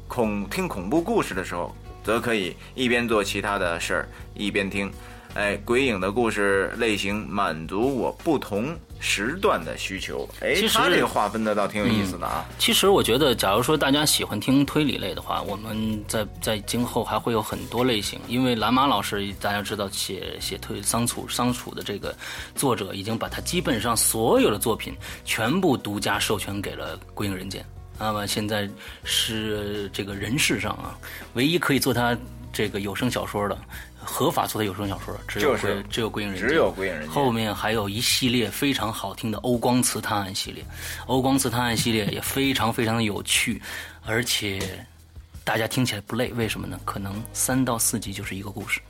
[0.10, 1.74] 恐听恐怖故事的时候，
[2.04, 4.92] 则可以一边做其他的事儿，一边听。
[5.36, 10.28] 哎，鬼影的故事类型满足我不同时段的需求。
[10.42, 12.46] 哎其，实他这个划分的倒挺有意思的啊。
[12.58, 22.16] 其实我觉得，假如说大家喜欢听推理类的话，我们在在今后还会有很多类型，因为蓝马老师大家知道写写推桑楚桑楚的这个
[22.56, 27.62] 作者已经把他基本上所有的作品全部独家授权给了《归影人间》。
[27.98, 28.70] 那么现在
[29.04, 30.98] 是这个人世上啊，
[31.34, 32.18] 唯一可以做他
[32.52, 33.58] 这个有声小说的，
[34.12, 40.66] 合法做的有声小说，只有就是归只有《归影人间》，只有《归影人间》后面还有一系列非常好听的欧光慈探案系列，
[41.06, 43.62] 欧光慈探案系列也非常非常的有趣，
[44.06, 44.60] 而且
[45.44, 46.80] 大家听起来不累，为什么呢？
[46.84, 48.82] 可能三到四集就是一个故事，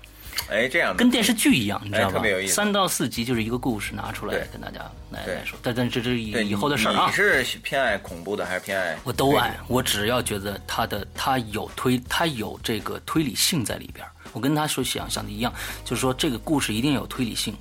[0.50, 4.80] 哎，这样的跟电视剧一样，你知道吧三到四集就是一个故事拿出来跟大家
[5.12, 7.14] 来来说，但但这这是以以后的事儿啊你。
[7.14, 8.98] 是偏爱恐怖的还是偏爱？
[9.04, 14.12] 我都爱，我只要觉得他的他有推，他有这个推理性在里边儿。
[14.34, 17.56] 我跟他说想想的一样，就是说这个故事一定要有推理性，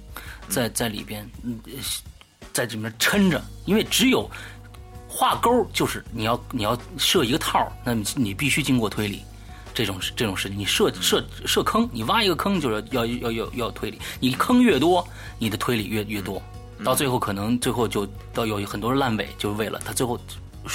[0.49, 1.29] 在在里边，
[2.53, 4.31] 在这里面撑着，因为只有
[5.09, 9.23] 画钩，就是你要你要设一个套，那你你必须经过推理。
[9.79, 15.07] 这种这种事情，你设设设坑，你挖一个坑就是要要要要要推理，你坑越多，
[15.39, 16.43] 你的推理越越多，
[16.85, 20.19] 到最后可能最后就到有很多烂尾，就是为了他最后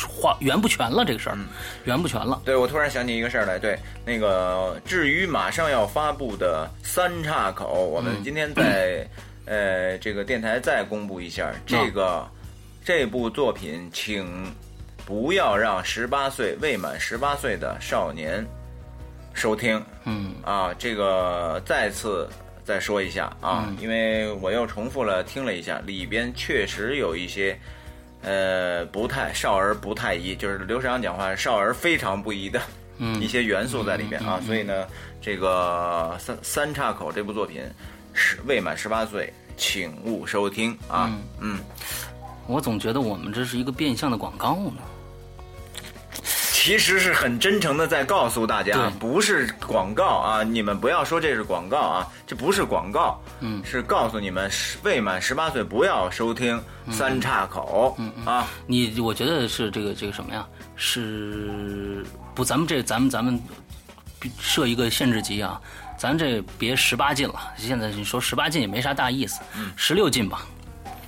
[0.07, 1.37] 画圆不全了这个事儿，
[1.83, 2.41] 圆不全了。
[2.45, 3.59] 对，我突然想起一个事儿来。
[3.59, 9.05] 对，那个至于马上要发布的三岔口，我们今天在、
[9.43, 12.25] 呃这个电台再公布一下这个、
[12.85, 14.49] 这部作品，请
[15.05, 18.47] 不要让十八岁未满十八岁的少年
[19.33, 19.83] 收听。
[20.05, 22.29] 嗯啊，这个再次
[22.63, 27.57] 再说一下啊，因为我又重复了听了一下，里边确实有一些。
[28.25, 32.61] 呃，不太少儿不太宜，就是刘世阳讲话，少儿非常不宜的
[33.19, 34.87] 一些元素在里边啊，所以呢，
[35.19, 37.61] 这个三三岔口这部作品
[38.13, 41.11] 是未满十八岁，请勿收听啊。
[41.41, 41.59] 嗯，
[42.47, 44.81] 我总觉得我们这是一个变相的广告呢。
[46.63, 54.49] 其实是很真诚的在告诉大家，不是广告啊，你们不要说这是广告啊，这不是广告，嗯是告诉你们
[54.81, 56.57] 未满十八岁不要收听
[56.89, 58.47] 三岔口嗯啊。
[58.65, 60.47] 你我觉得是这个这个什么呀？
[60.77, 62.45] 是不？
[62.45, 63.37] 咱们这咱们咱们
[64.39, 65.59] 设一个限制级啊，
[65.97, 67.35] 咱这别十八禁了。
[67.57, 69.41] 现在你说十八禁也没啥大意思，
[69.75, 70.47] 十六禁吧。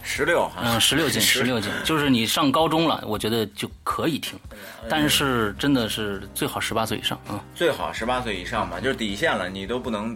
[0.05, 4.39] 十六啊，嗯，十六禁，十六禁，就是你上高中了，我觉得就可以听，
[4.87, 7.43] 但是真的是最好十八岁以上啊。
[7.55, 10.15] 最好十八岁以上吧，就是底线了，你都不能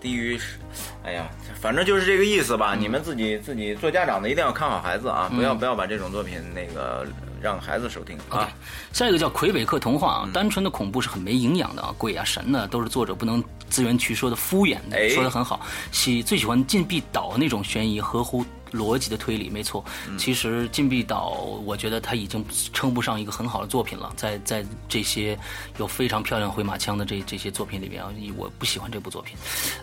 [0.00, 0.58] 低于十。
[1.02, 1.26] 哎呀，
[1.58, 2.74] 反正就是这个意思吧。
[2.74, 7.06] 嗯你们自己自己做家长的一定要看好孩子啊，不要不要把这种作品那个
[7.40, 8.52] 让孩子收听啊。
[8.92, 15.64] 下一个叫魁北克童话嗯啊，单纯的恐怖是很没营养的啊，鬼啊神呢都是作者不能自圆其说的敷衍的，哎说的很好。
[15.90, 19.84] 喜最喜欢禁闭岛那种悬疑合乎逻辑的推理，没错。
[20.08, 21.30] 嗯其实禁闭岛，
[21.64, 25.38] 我觉得它已经称不上一个很好的作品了，在在这些
[25.78, 29.36] 有非常漂亮回马枪的这这些作品里边啊，我不喜欢这部作品。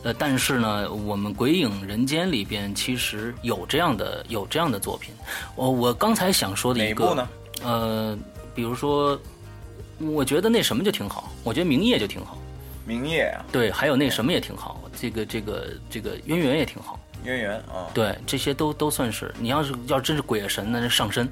[0.04, 5.14] 呃，但是呢，我们《鬼影人间》里边其实有这样的有这样的作品。
[5.56, 7.28] 我我刚才想说的一个？
[7.62, 8.18] 呃，
[8.54, 9.18] 比如说，
[10.00, 12.38] 我觉得那什么就挺好，我觉得明夜就挺好，
[12.86, 19.34] 明夜啊，对，还有那什么也挺好，这个这个这个渊源也挺好，渊源啊，对，这些都都算是。
[19.40, 21.28] 你要是要真是鬼啊神，那是上身，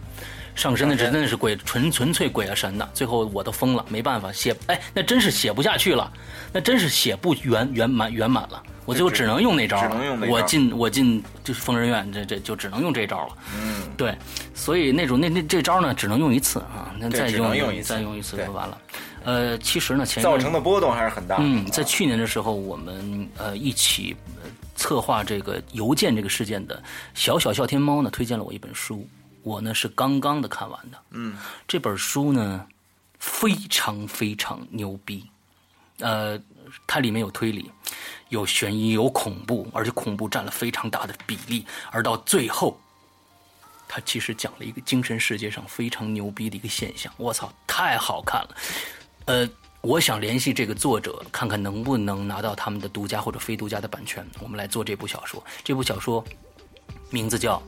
[0.56, 2.90] 上身的真的是鬼纯纯粹鬼啊神的。
[2.94, 6.12] 最后我都疯了，没办法写，哎，那真是写不下去了，
[6.52, 8.62] 那真是写不圆圆满圆满了。
[8.86, 13.38] 我最后只只能用那招了，只能用那招我进我进就是疯人院，这这就只能用这招了。
[13.56, 14.18] 嗯，对，
[14.56, 18.78] 所以那种那那这招呢，只能用一次啊，那再用用一次再用一次就完了。
[19.24, 21.38] 呃，其实呢，前造成的波动还是很大。
[21.40, 24.50] 嗯，在去年的时候，我们呃一起呃
[24.82, 29.08] 策划这个邮件这个事件的小小笑天猫呢，推荐了我一本书，
[29.44, 30.98] 我呢是刚刚的看完的。
[31.12, 32.66] 嗯，这本书呢
[33.20, 35.24] 非常非常牛逼。
[36.00, 36.42] 呃，
[36.88, 37.72] 它里面有推理，
[38.30, 41.64] 有悬疑，有恐怖，而且恐怖占了非常大的比例。
[41.92, 42.82] 而到最后，
[43.88, 47.14] 它其实讲了一个精神世界上非常牛逼的一个现象。
[47.18, 48.56] 我操，太好看了！
[49.26, 49.48] 呃，
[49.82, 55.44] 我想联系这个作者，看看能不能拿到他们的独家或者非独家的版权，我们来做这部小说。
[55.64, 56.24] 这部小说
[57.10, 57.62] 名字叫。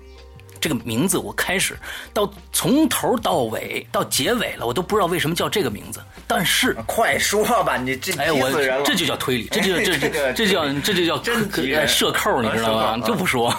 [0.62, 1.78] 这个名字我开始
[2.14, 6.02] 到从头到尾到结尾了，我都不知道为什么叫这个名字。
[6.26, 8.50] 但是快说吧，你这哎我
[8.86, 13.06] 这就叫推理，这就这这这叫这就叫真设扣，你知道吗？
[13.06, 13.54] 就不说，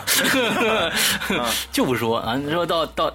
[1.70, 2.36] 就不说啊！
[2.42, 3.14] 你说到到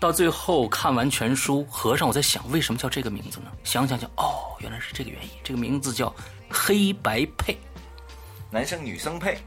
[0.00, 3.50] 到最后看完全书，合上我在想，为什么叫这个名字呢？
[3.64, 5.30] 想想想，哦，原来是这个原因。
[5.42, 6.14] 这个名字叫
[6.48, 7.58] 黑白配，
[8.50, 9.38] 男生女生配。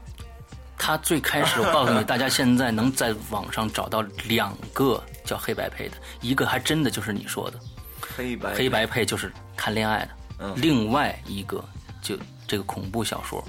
[0.76, 7.58] 他最开始，我告诉你，大家现在能在网上找到两个叫黑白配的，一个还真的就是你说的
[8.00, 10.08] 黑白黑白配，就是谈恋爱的。
[10.40, 11.64] 嗯，另外一个
[12.02, 13.42] 就这个恐怖小说，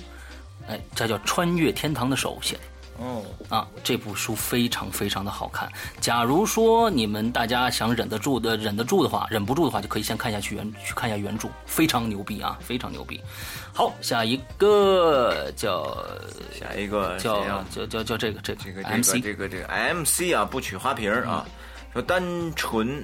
[0.67, 2.61] 哎，这叫《穿越天堂的手》写的。
[3.03, 5.69] 哦啊，这部书非常非常的好看。
[5.99, 13.19] 假如说你们大家想忍得住的、忍得住的话，忍不住的话，就可以先看一下去原去看一下原著，非常牛逼啊，非常牛逼。
[13.73, 15.97] 好，下一个叫
[16.57, 21.45] 下一个叫叫叫叫这个这个这个 MC 这个这个 MC 啊，不取花瓶啊，
[21.91, 22.23] 说单
[22.55, 23.03] 纯。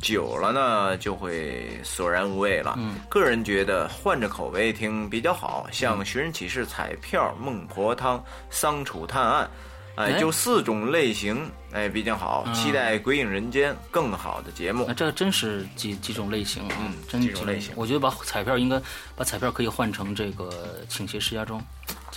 [0.00, 2.74] 久了呢，就会索然无味了。
[2.78, 9.50] 嗯，个人觉得换着口味听比较好，像《寻人启事》彩票、孟婆汤、桑楚探案，
[9.96, 12.46] 哎，就四种类型，哎，比较好。
[12.54, 14.84] 期待《鬼影人间》更好的节目。
[14.86, 16.76] 那这真是几几种类型啊？
[16.80, 17.72] 嗯，真几种类型。
[17.76, 18.80] 我觉得把彩票应该
[19.16, 20.50] 把彩票可以换成这个
[20.88, 21.60] 《倾斜石家庄》。《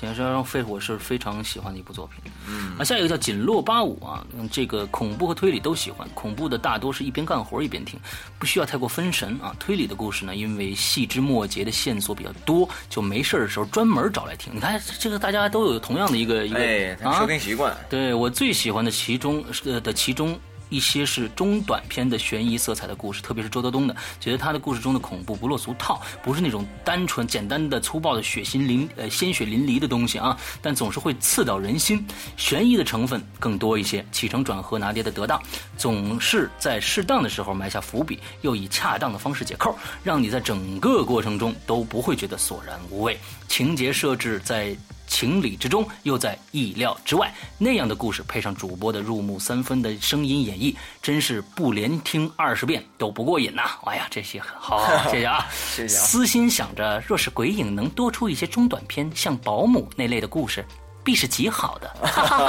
[0.01, 7.99] 钱山飞》我是非常喜欢的一部作品，嗯，啊，下一个叫锦落八五啊，这个恐怖和推理都喜欢，恐怖的大多是一边干活一边听，
[8.39, 9.55] 不需要太过分神啊。
[9.59, 14.55] 推理的故事呢，因为细枝末节的线索比较多，就没事的时候专门找来听。
[14.55, 20.35] 你看这个大家都有同样的一个一个收听习惯，对我最喜欢的其中呃的其中。
[20.71, 32.03] 一些是中短篇的悬疑色彩的故事，特别是周德东的，觉得他的故事中的恐怖不落俗套，不是那种单纯简单的粗暴的血腥淋呃鲜血淋漓的东西啊，但总是会刺到人心，
[32.37, 35.41] 悬疑的成分更多一些，起承转合拿捏的得当，
[35.77, 43.19] 总是在适当的时候埋下伏笔，又以恰当的方式解扣，让你在整个过程中都不会觉得索然无味，
[43.49, 44.73] 情节设置在。
[45.11, 53.63] 情理之中，又在意料之外，那样的故事配上主播的入木三分的声音演绎，真是不连听二十遍都不过瘾呐！
[53.85, 55.45] 哎呀，这些好， 谢谢啊，
[55.75, 55.89] 谢谢。
[55.89, 60.65] 私心想着，若是鬼影能多出一些中短篇，像保姆那类的故事。
[61.03, 61.91] 必是极好的，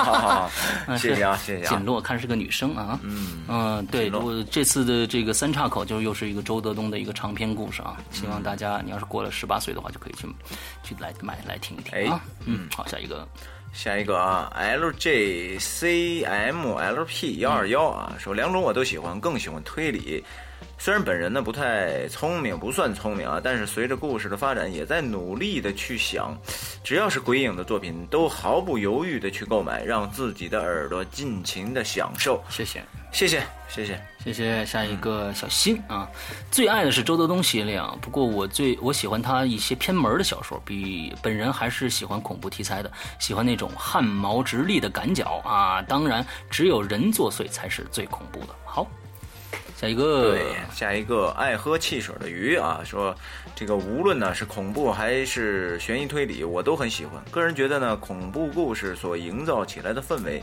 [0.98, 1.64] 谢谢啊， 谢谢。
[1.66, 10.28] 锦落看是个女生啊，嗯嗯，对，我这次的这个三岔口就又是一个周德东的一个长篇故事啊，希望大家你要是过了十八岁的话，就可以去
[10.82, 12.20] 去来买来听一听啊。
[12.44, 13.26] 嗯，好，下一个，
[13.72, 20.22] 下一个啊，LJCMLP 幺二幺啊，说两种我都喜欢，更喜欢推理。
[20.84, 26.36] 虽然本人呢不太聪明，不算聪明啊，但是随着故事的发展，也在努力的去想，
[26.82, 32.42] 只要是鬼影的作品，都毫不犹豫的去购买，让自己的耳朵尽情的享受。
[32.48, 34.66] 谢谢，谢谢，谢谢，谢谢。
[34.66, 36.10] 下一个小新啊，
[36.50, 48.48] 最爱的是周德东系列啊，不过我最我喜欢他一些偏门的小说，比本人还是喜欢恐怖题材的，喜欢那种汗毛直立的赶脚啊，当然只有人作祟才是最恐怖的。
[48.64, 48.84] 好。
[49.82, 53.12] 下一个，对，下一个爱喝汽水的鱼啊，说
[53.52, 57.20] 这个无论呢是恐怖还是悬疑推理，我都很喜欢。
[57.32, 60.40] 个人觉得呢，恐怖故事所营造起来的氛围，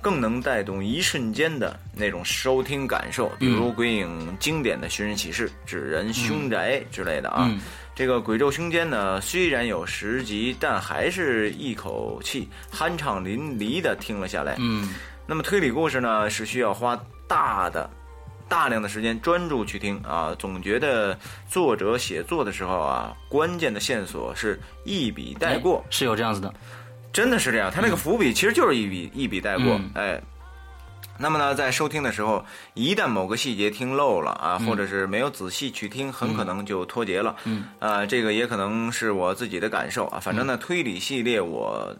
[0.00, 3.28] 更能带动一瞬间的那种收听感受。
[3.40, 7.50] 比如鬼影经典的《寻人启事》《纸人凶宅》之类的啊。
[7.92, 14.54] 这个《鬼咒凶间》呢，虽然有十集，但还是一口气酣畅淋漓的听了下来。
[14.60, 14.94] 嗯，
[15.26, 17.90] 那么推理故事呢，是需要花大的。
[18.48, 21.18] 大量的时间专注去听啊，总觉得
[21.48, 26.54] 作者写作的时候啊，关键的线索是一笔带过，是有这样子的，
[27.12, 27.70] 真的是这样。
[27.70, 30.20] 他那个伏笔其实就是一笔一笔带过，哎。
[31.18, 32.44] 那么呢，在收听的时候，
[32.74, 37.34] 一旦某个细节听漏了啊，或者是没有仔细去听，很可能就脱节了。
[37.44, 40.20] 嗯，啊，这个也可能是我自己的感受啊。
[40.20, 41.96] 反正呢，推理系列我。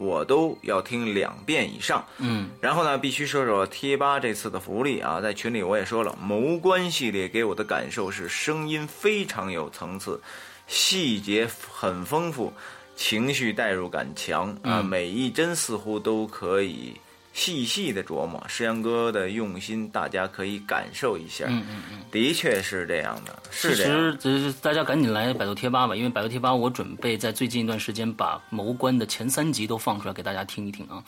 [0.00, 10.18] 我都要听两遍以上，嗯，然后呢，必须说说贴吧这次的福利啊，在群里我也说了，谋官系列给我的感受是声音非常有层次，
[10.66, 12.50] 细节很丰富，
[12.96, 16.96] 情绪代入感强啊，每一帧似乎都可以
[17.32, 21.44] 细细的琢磨，石阳哥的用心，大家可以感受一下。
[21.48, 24.18] 嗯嗯嗯，的确是这样的，是其这样。
[24.20, 31.02] 实，呃，大家赶紧来百度贴吧吧，因为百度贴吧我准备在最近一段时间把《谋官》的前三集都放出来给大家听一听啊。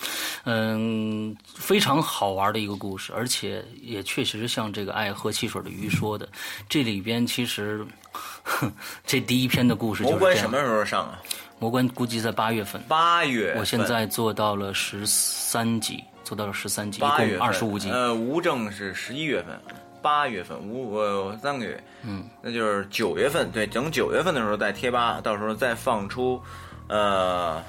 [0.45, 6.29] 嗯，非常好玩的一个故事，而且也确实像这个爱喝汽水的鱼说的，
[6.69, 7.89] 这里边其实，哼
[9.07, 11.21] 这第一篇的故事就是关什么时候上啊？
[11.59, 13.55] 魔关估计在八月份，八月。
[13.57, 17.89] 我现在做到了十三集，做到了十三集，一八月二十五集。
[17.91, 19.57] 呃，无证是十一月份，
[20.03, 23.49] 八月份无呃三个月，嗯，那就是九月份。
[23.53, 26.43] 对，等九月份的时候在贴吧，到时候再放出，
[26.89, 27.63] 呃，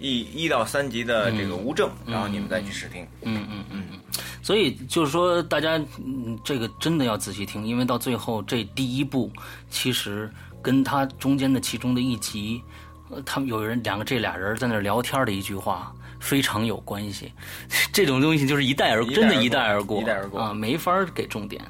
[0.00, 3.02] 一一到三集的这个无证，然后你们再去试听。
[3.22, 3.98] 嗯嗯嗯嗯，
[4.42, 9.30] 所以就是说，大家嗯，这个真的要仔细听，因为到最后这第一部，
[9.70, 10.30] 其实
[10.62, 12.62] 跟他中间的其中的一集，
[13.10, 15.92] 呃，他们有人两个这俩人在那聊天的一句话。
[16.18, 17.30] 非常有关系，
[17.92, 21.62] 这种东西就是一带而过真的一带而过，一带而过啊，没法儿给重点，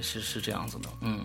[0.00, 1.20] 是是这样子的，嗯。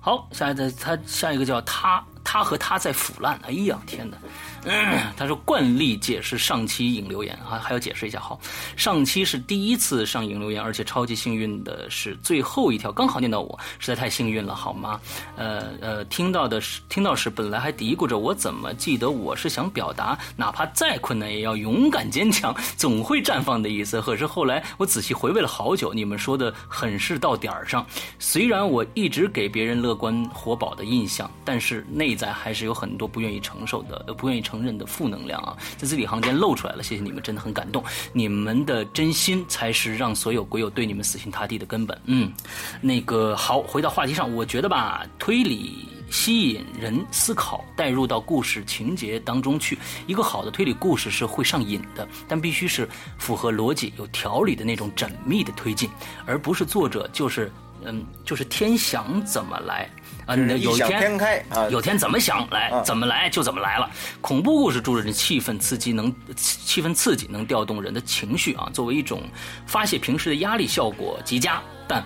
[0.00, 3.38] 好，下一个他下一个叫他，他和他在腐烂。
[3.42, 4.16] 哎呀，天哪！
[5.16, 8.18] 他说惯例解释上期引留言啊，还要解释一下。
[8.18, 8.40] 好，
[8.76, 15.00] 上期是第一次上引留言，而且超级幸运的是最后一条刚好念到我，实在太幸运了，好吗？
[15.36, 24.00] 呃呃，听到的是听到时本来还嘀咕着我怎么记得我是想表达，哪怕再困难也要勇敢坚强，总会绽放的意思。
[24.00, 27.84] 可是后来我仔细回味了好久，你们说的很是到点儿上。
[28.18, 36.82] 虽然我一直给别人乐观活宝的印象，但是内在还是有很多不愿意承受的、呃不愿意承承认的负能量啊，在字里行间露出来了。
[36.82, 37.82] 谢谢你们，真的很感动。
[38.12, 42.00] 你们的真心才是让所有鬼友对你们死心塌地的根本。
[42.04, 42.32] 嗯，
[42.80, 45.88] 那个好，回到话题上，我觉得吧，推理。
[46.10, 49.76] 吸引人思考，带入到故事情节当中去。
[50.06, 52.88] 一个好的推理故事是会上瘾的，但必须是
[53.18, 55.90] 符合逻辑、有条理的那种缜密的推进，
[56.24, 57.50] 而不是作者就是
[57.82, 59.90] 嗯，就是天想怎么来
[60.26, 63.90] 啊，你的有一天天开啊有天怎么想来啊怎么来就怎么来了。
[64.20, 69.22] 恐怖故事注人气氛刺激，能气氛刺激，能调动人的情绪啊，作为一种
[69.66, 72.04] 发泄平时的压力，效果极佳，但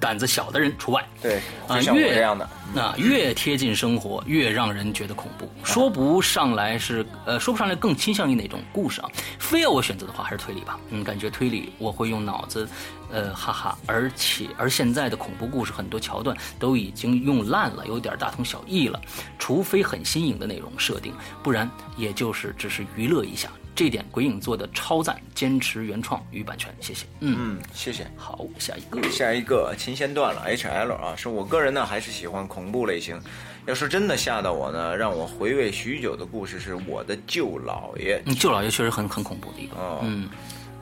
[0.00, 1.04] 胆子小的人除外。
[1.20, 5.50] 对，啊越这样的，那越贴近生活，越让人觉得恐怖。
[5.64, 9.10] 说不上来是呃，说不上来更倾向于哪种故事啊？
[9.38, 10.78] 非要我选择的话，还是推理吧。
[10.90, 12.68] 嗯，感觉推理我会用脑子，
[13.10, 13.78] 呃，哈哈。
[13.86, 19.00] 而且而现在的恐怖故事很多桥段都已经用烂了，有点大同小异了。
[19.38, 21.12] 除非很新颖的内容设定，
[21.42, 23.50] 不然也就是只是娱乐一下。
[23.78, 27.06] 这点鬼影做的超赞，坚持原创与版权，谢谢。
[27.20, 28.04] 嗯，嗯，谢谢。
[28.16, 29.08] 好，下一个。
[29.08, 33.20] 下一个琴弦断了，HL 啊，是我个人呢还是喜欢恐怖类型。
[33.66, 38.20] 要是真的吓到我呢，让我回味许久的故事是我的舅姥爷。
[38.26, 39.76] 嗯，舅姥爷确实很很恐怖的一个。
[39.76, 40.28] 哦嗯，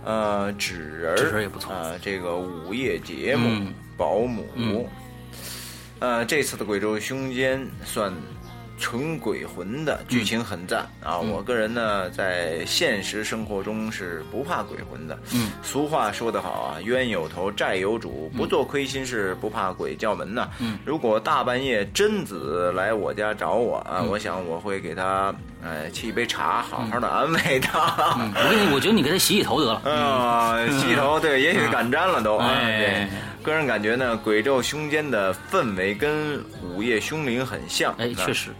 [0.03, 4.88] 呃，纸人儿，纸人也不错呃，这个午夜节目，嗯保姆，
[5.99, 8.11] 呃，这次的《鬼咒凶间》算
[8.78, 11.18] 纯鬼魂的，剧情很赞、啊！
[11.22, 15.18] 嗯我个人呢，在现实生活中是不怕鬼魂的。
[15.34, 20.48] 嗯，俗话说得好啊，冤有头，债有主，不做亏心事，不怕鬼叫门呐。
[20.58, 28.14] 嗯，如果大半夜贞子来我家找我啊，嗯我想我会给她，呃，沏一杯茶，好好的安慰她。
[28.18, 29.80] 嗯，我跟你，我觉得你给他洗洗头得了。
[29.90, 33.08] 啊，洗头对，也许敢沾了都对，
[33.42, 37.94] 个人感觉呢，《鬼咒胸间》的氛围跟《午夜凶铃》很像。
[37.98, 38.50] 哎，啊确实，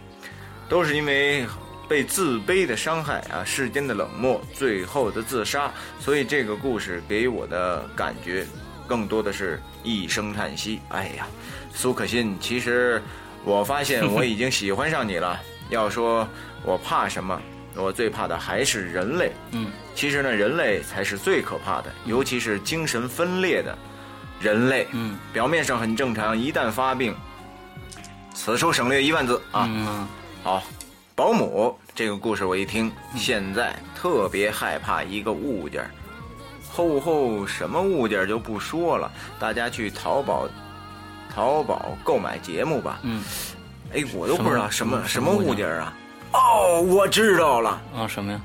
[0.69, 1.45] 都是因为
[1.87, 8.45] 被自卑的伤害啊，世间的冷漠，最后的自杀，所以这个故事给我的感觉
[8.85, 10.81] 更多的是一声叹息。
[10.89, 11.27] 哎呀，
[11.73, 13.01] 苏可欣，其实
[13.45, 15.39] 我发现我已经喜欢上你了。
[15.69, 16.27] 要说
[16.63, 17.41] 我怕什么，
[17.75, 19.31] 我最怕的还是人类。
[19.51, 23.77] 嗯，其实呢，人类才是最可怕的，尤其是精神分裂的
[24.41, 24.87] 人类。
[24.91, 27.15] 嗯表面上很正常，一旦发病，
[28.33, 29.65] 此处省略一万字啊。
[29.69, 30.07] 嗯
[30.43, 30.63] 好，
[31.15, 35.91] 保姆这个故事我一听，现在特别害怕一个物件儿，
[36.71, 40.47] 后后什么物件儿就不说了，大家去淘宝，
[41.33, 42.99] 淘宝购买节目吧。
[43.03, 43.23] 嗯
[43.93, 45.93] 哎，我都不知道什么什什么物件儿啊。
[46.33, 47.81] 哦，我知道了。
[47.95, 48.41] 啊什么呀？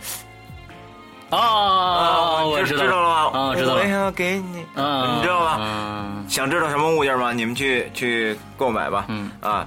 [1.31, 3.41] 啊，我知道道了吗？
[3.41, 3.83] 啊，知道了。
[3.83, 5.59] 我要给你，嗯，你知道吧？
[5.61, 7.33] 嗯想知道什么物件吗？
[7.33, 9.07] 你们去去购买吧。
[9.09, 9.67] 嗯啊，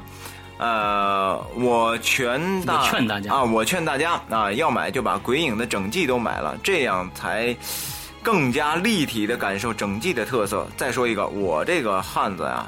[0.58, 7.56] 呃，我劝大劝大家啊，我劝大家啊，要买就把鬼影的整季都买了，这样才
[8.24, 10.66] 更加立体的感受整季的特色。
[10.78, 12.66] 再说一个，我这个汉子呀，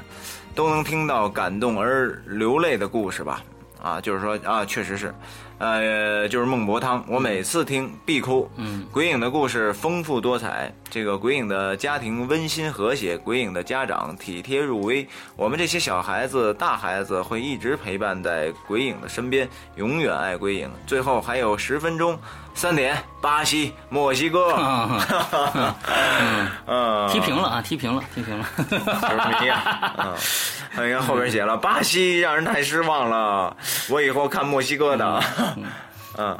[0.54, 3.42] 都能听到感动而流泪的故事吧。
[3.82, 5.14] 啊，就是说啊，确实是，
[5.58, 8.48] 呃，就是孟婆汤，我每次听必哭。
[8.56, 20.70] 嗯，鬼影的故事丰富多彩，这个鬼影的家庭温馨和谐，鬼影的家长体贴入微，我们这些小孩子、大孩子会一直陪伴在鬼影的身边，永远爱鬼影。
[20.86, 22.16] 最后还有十分钟，
[22.58, 24.56] 三点，巴西、墨西哥，
[26.66, 28.44] 嗯，踢平了啊，踢平了，踢平了。
[28.58, 28.66] 球
[29.40, 29.94] 迷啊，
[30.76, 33.56] 嗯，你看后边写了，巴西让人太失望了，
[33.88, 35.22] 我以后看墨西哥的，
[36.16, 36.36] 嗯，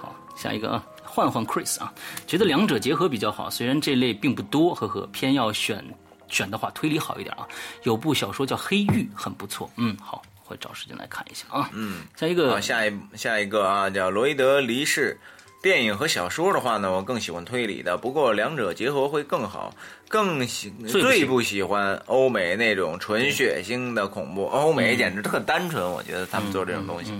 [0.00, 1.92] 好，下一个啊，换换 Chris 啊，
[2.26, 5.84] 觉得两者结合比较好，虽然这类并不多，呵呵，偏要选
[6.28, 7.46] 选的话，推理好一点啊。
[7.82, 11.68] 有部小说叫《黑狱》，很不错，嗯，好，会找时间来看一下啊。
[11.74, 15.20] 嗯，下一个，下一下一个啊，叫罗伊德离世。
[15.60, 19.74] 电影和小说的话呢，我更喜欢推理的，不过两者结合会更好。
[20.08, 27.12] 更喜最不喜欢欧美那种纯血腥的恐怖，欧美简直特单纯，我觉得他们做这种东西。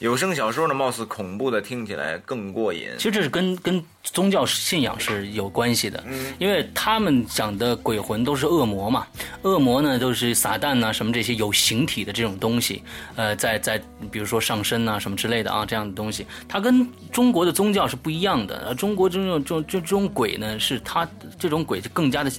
[0.00, 2.88] 有声小说呢，貌似恐怖的听起来更过瘾。
[2.98, 6.02] 其实这是跟跟宗教信仰是有关系的，
[6.38, 9.06] 因为他们讲的鬼魂都是恶魔嘛，
[9.42, 12.82] 恶魔呢都是撒旦呐、什么这些有形体的这种东西，
[13.16, 18.66] 呃，在在比如说上身呐、什么之类的啊，这样的东西，它跟中国的宗教是不一样的。
[18.68, 22.30] 而中国这种这种这这种鬼呢，是它这种鬼就更加的，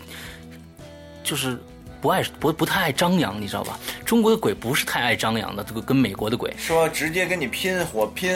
[1.23, 1.57] 就是。
[2.05, 3.79] 不爱不不太爱张扬，你知道吧？
[4.05, 8.31] 中国的鬼不是太爱张扬的，这个跟美国的鬼，说直接跟你拼火拼，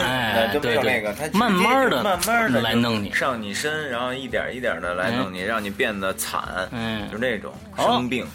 [0.52, 3.12] 就没有对对那个，他慢慢的慢慢的来弄你。
[3.14, 6.42] 上你身，然后一点一点的来弄你，让你变得惨，
[6.72, 7.92] 嗯就那种好。
[7.92, 8.26] 生病。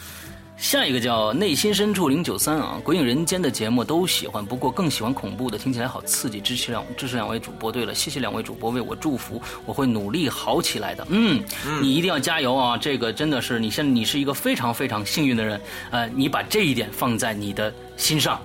[0.57, 6.39] 下一个叫内心深处零九三啊，鬼影人间的节目都喜欢，不过更喜欢恐怖的，听起来好刺激。
[6.39, 7.71] 支持两支持两位主播。
[7.71, 11.05] 对了，谢谢两位主播为我祝福，我会努力好起来的。
[11.09, 11.43] 嗯，
[11.81, 12.77] 你一定要加油啊！
[12.77, 15.59] 这个真的是你现在你是一个非常非常幸运的人，
[15.91, 18.41] 呃，你把这一点放在你的心上，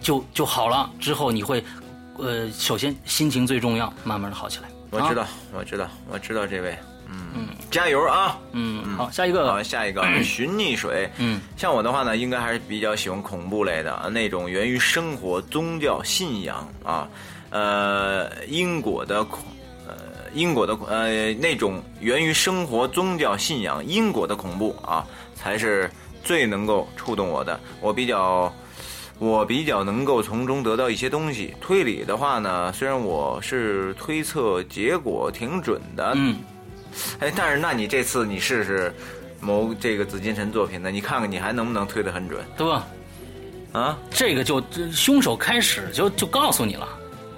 [0.00, 0.90] 就就好了。
[0.98, 1.62] 之后你会，
[2.16, 4.68] 呃，首先心情最重要，慢慢的好起来。
[4.68, 6.76] 啊我知道，我知道，我知道这位，
[7.34, 8.38] 嗯，加油啊！
[8.52, 11.10] 嗯，好，下一个好，，下一个 寻溺水。
[11.18, 17.08] 嗯，像我的话呢，应该还是比较喜欢恐怖类的啊，那种源于生活、宗教信仰啊，
[17.50, 19.40] 呃，因果的恐，
[19.86, 19.94] 呃，
[20.34, 25.90] 因果的呃那种源于生活、宗教信仰、因果的恐怖啊，才是
[26.24, 27.58] 最能够触动我的。
[27.80, 28.52] 我比较。
[29.22, 31.54] 我比较能够从中得到一些东西。
[31.60, 36.38] 推理的话呢，虽然我是推测结果挺准的，嗯，
[37.20, 38.94] 哎，但是那你这次你试试
[39.40, 40.90] 某这个紫禁城作品呢？
[40.90, 42.86] 你看看你还能不能推得很准对吧？
[43.72, 43.98] 啊？
[44.10, 46.88] 这个就这凶手开始就就告诉你了。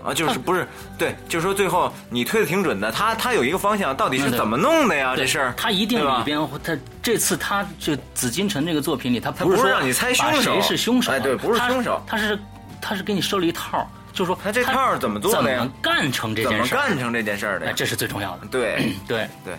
[0.05, 0.67] 啊，就是不是
[0.99, 5.15] 对，就是说最后你推的挺准的，他他有一个方向，到底是怎么弄的呀？
[5.17, 12.37] 这事儿他一定里边，他这次他这紫禁城这个作品里，他他不是说让你猜凶把手谁是凶手啊，哎对不是凶手他是
[12.81, 16.79] 他是给你设了一套儿，就是说他这套儿怎么做的呀怎么干成这怎么件事儿？
[16.79, 17.73] 干成这件事儿的？
[17.73, 18.47] 这是最重要的。
[18.49, 19.55] 对对，对，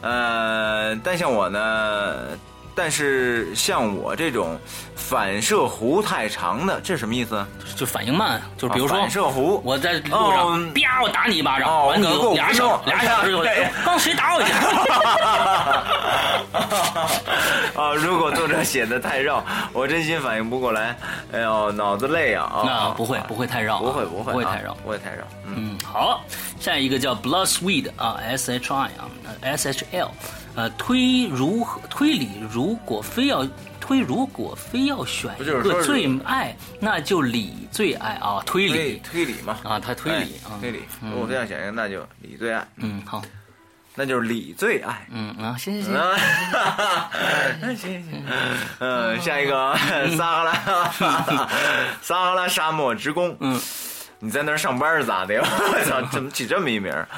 [0.00, 2.28] 呃，但像我呢，
[2.82, 4.58] 但是像我这种
[4.96, 7.46] 反射弧太长的，这什么意思？
[7.76, 14.54] 就反应慢，就是比如说啊反射弧我在路哦上，啪，我打你一巴掌，哦完你我可能过五俩小分钟俩小时以后哎， 刚谁打我一下？
[17.82, 20.96] 啊，如果作者写的太绕，我真心反应不过来。
[21.32, 22.44] 哎呦，脑子累啊！
[22.44, 24.74] 啊那不会不会太绕啊，不会不会啊不会太绕。
[24.82, 25.18] 不会太绕。
[25.44, 26.24] 嗯，嗯，好，
[26.58, 30.10] 下一个叫 Blood Sweet 啊，S H I 啊呃，S H L，
[30.56, 33.46] 呃，推如何推理，如果非要
[33.80, 40.80] 推，如果非要选一个最爱，那就理最爱啊，推推理推理嘛，啊，他推理啊，哎推理。
[41.02, 43.22] 如果非要选一个，那就李最爱，嗯，好，
[43.94, 45.06] 那就是李最爱。
[45.10, 46.18] 嗯啊，行行行，啊，
[47.62, 48.24] 行行，
[48.80, 49.76] 嗯，下一个
[50.16, 50.52] 撒哈拉，
[52.02, 53.60] 撒哈拉沙漠之宫，嗯，
[54.22, 55.40] 你在那儿上班是咋的呀？
[55.72, 57.08] 我操，怎么起这么一名儿？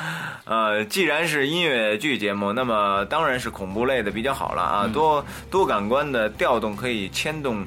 [0.45, 7.67] 呃，既然是音乐剧节目，那么当然是恐怖类的比较好了啊，多多感官的调动可以牵动。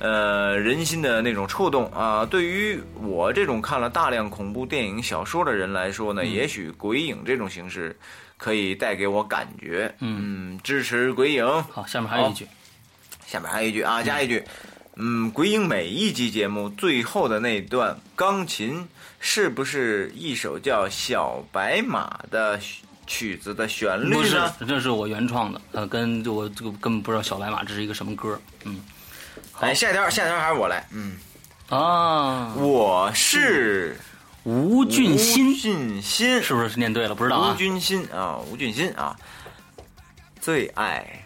[0.00, 7.96] 呃，人心的那种触动啊，对于我这种看了大量恐怖电影、小说的人来说呢，也许鬼影这种形式
[8.36, 9.94] 可以带给我感觉。
[10.00, 11.46] 嗯，支持鬼影。
[11.70, 12.46] 好，下面还有一句，
[13.24, 14.73] 下面还有一句啊，加一句，嗯，
[15.32, 18.86] 鬼影每一集节目最后的那段钢琴，
[19.18, 22.60] 是不是一首叫《小白马》的
[23.04, 28.80] 曲子的旋律不是呢？，这是我原创的，呃，跟就我这个根本不知道小白马这是一个什么歌，嗯，
[29.58, 31.16] 哎，下一条下一条还是我来，嗯，
[31.70, 33.98] 啊，我是
[34.44, 36.40] 吴俊吴俊新。
[36.40, 37.16] 是不是念对了？
[37.16, 39.16] 不知道吴啊，俊新啊，吴俊新啊，
[40.40, 41.23] 最爱。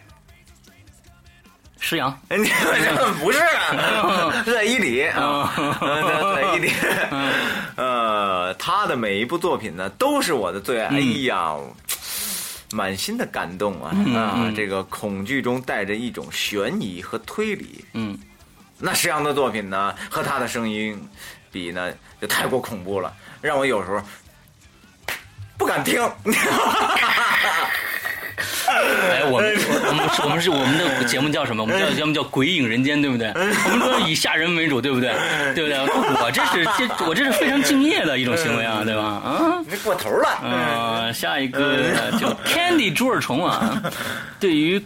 [1.79, 5.51] 施阳，哎，你这不是啊，在伊犁啊，
[5.81, 6.71] 呃在在伊犁。
[7.75, 10.87] 呃，他的每一部作品呢，都是我的最爱。
[10.87, 11.55] 哎呀，
[12.71, 14.51] 满心的感动啊啊！
[14.55, 17.83] 这个恐惧中带着一种悬疑和推理。
[17.93, 18.19] 嗯，
[18.77, 21.01] 那石阳的作品呢，和他的声音
[21.51, 23.11] 比呢，就太过恐怖了，
[23.41, 24.01] 让我有时候
[25.57, 25.99] 不敢听。
[29.11, 29.55] 哎，我们
[29.89, 31.63] 我们是我们是我们的节目叫什么？
[31.63, 33.31] 我们叫节目叫《鬼影人间》，对不对？
[33.35, 35.11] 我们说以吓人为主，对不对？
[35.55, 35.77] 对不对？
[36.23, 39.01] 我这是这我这是非常敬业的一种行为啊，对吧？
[39.03, 40.39] 啊，你过头了。
[40.43, 41.77] 嗯，下一个
[42.19, 43.81] 就 Candy 猪耳虫啊，
[44.39, 44.81] 对于。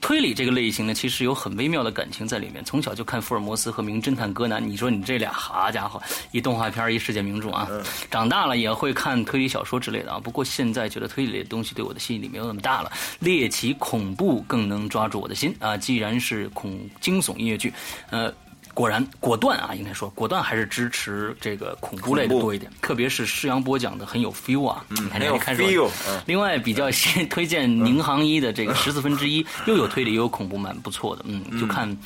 [0.00, 2.64] 推理这个类型呢，其实有很微妙的感情在里面。
[2.64, 7.68] 从小就看福尔摩斯和名侦探柯南，你说你这俩好家伙，一动画片一世界名著啊！
[8.10, 10.20] 长大了也会看推理小说之类的啊。
[10.20, 15.76] 不过现在觉得推理的东西对我的吸引力没有那么大了，猎奇恐怖更能抓住我的心啊。
[15.76, 17.72] 既然是恐惊悚音乐剧，
[18.10, 18.32] 呃。
[18.76, 25.88] 果然果断啊，应该说果断还是支持这个恐怖类的多一点，特别是施阳波讲的很有 feel 啊，嗯，很有 feel。
[26.26, 31.24] 另外比较先推荐宁杭一的这个十四分之一，又有推理又有恐怖，蛮不错的。
[31.26, 31.96] 嗯，就看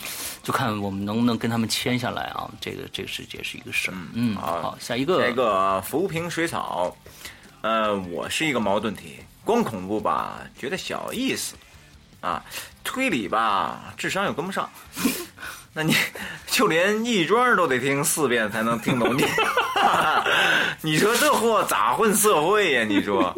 [0.44, 3.96] 就看我们能不能跟他们签下来啊，这个这个世界是一个事儿。
[4.12, 6.96] 嗯，好，下一个，下一个浮萍水草。
[7.62, 11.56] 呃，我是一个矛盾体，光恐怖吧觉得小意思
[12.20, 12.40] 啊，
[12.84, 14.70] 推理吧智商又跟不上。
[15.72, 15.94] 那你
[16.46, 19.24] 就连亦庄都得听四遍才能听懂你，
[20.82, 22.84] 你说这货咋混社会呀？
[22.84, 23.34] 你说，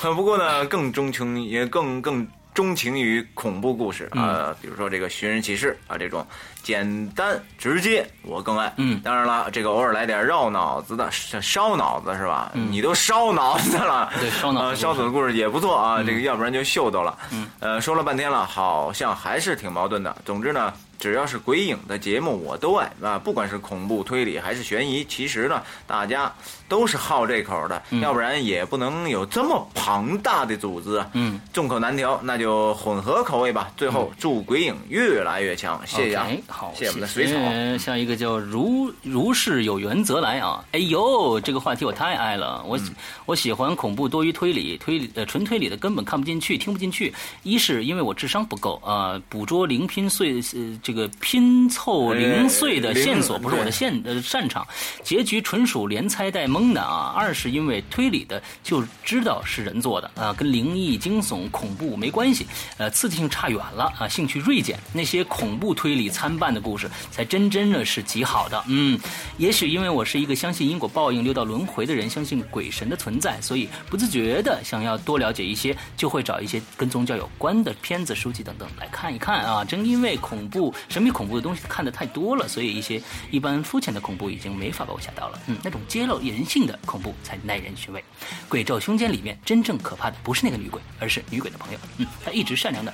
[0.00, 6.26] 不过呢，更钟情也更更钟情于恐怖故事啊，比如说这个寻人启事啊，这种
[6.62, 8.72] 简单直接我更爱。
[8.76, 12.52] 嗯，当然了，这个偶尔来点绕脑子的烧脑子是吧？
[12.54, 16.02] 你都烧脑子了， 对，烧脑烧脑的故事也不错啊。
[16.02, 17.18] 这个要不然就秀逗了。
[17.30, 20.14] 嗯，呃，说了半天了，好像还是挺矛盾的。
[20.24, 20.72] 总之呢。
[21.00, 23.16] 只要是鬼影的节目，我都爱啊！
[23.16, 26.32] 不管是恐怖推理还是悬疑，其实呢，大家
[26.68, 31.06] 都是好这口的，要不然也不能有这么庞大的组织啊！
[31.12, 33.70] 嗯，众口难调，那就混合口味吧。
[33.76, 36.26] 最后祝鬼影越来越强，谢谢啊！
[36.48, 37.78] 好，谢谢我们的水草。
[37.78, 40.64] 下一个叫如如是有缘则来啊！
[40.72, 42.78] 哎呦，这个话题我太爱了，我
[43.26, 47.12] 我喜欢恐怖多于推理，推理呃纯推理的根本看不进去，听不进去。
[47.42, 50.78] 一是因为我智商不够啊，捕捉零拼碎呃。
[50.80, 54.66] 这个拼凑零碎的线索不是我的线呃擅长，
[55.02, 57.12] 结局纯属连猜带蒙的啊。
[57.14, 62.46] 二是因为推理的就知道是人做的啊，跟灵异、惊悚、恐怖没关系，
[62.78, 64.08] 呃，刺激性差远了啊。
[64.08, 68.64] 兴趣锐减，那些恐怖推理参半的故事才真真的是极好的。
[68.68, 68.98] 嗯，
[69.36, 79.64] 也许因为我是一个相信因果报应、六道轮回的人，相信鬼神的存在，所以不自觉的想要多了解一些，就会找一些跟宗教有关的片子、书籍等等来看一看啊。
[79.64, 80.72] 正因为恐怖。
[80.88, 85.40] 神秘恐怖的东西看的太多了，所以一些一般肤浅的恐怖已经没法把我吓到了。
[85.46, 88.00] 嗯，那种揭露人性的恐怖才耐人寻味。
[88.48, 91.78] 《鬼咒凶间》里面真正可怕的不是那个女鬼，而是女鬼的朋友。
[91.96, 92.92] 嗯，她一直善良的。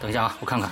[0.00, 0.70] 等一下啊，我看看。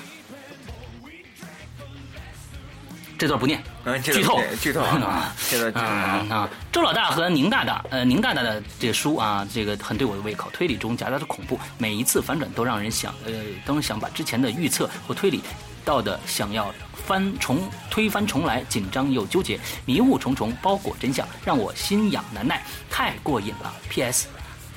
[3.19, 3.61] 这段不念，
[4.01, 5.35] 剧透，剧透啊！
[5.37, 10.49] 现在啊，周老大和宁大大，呃，宁大大的这个书啊，这个很对我的胃口。
[10.53, 13.33] 推理中夹杂着恐怖，每一次反转都让人想，呃，
[13.67, 15.43] 都想把之前的预测或推理
[15.85, 23.75] 到的想要翻重推翻重来，紧张又纠结，迷雾重重，包裹真相，让我心痒难耐，太过瘾了。
[23.91, 24.29] P.S.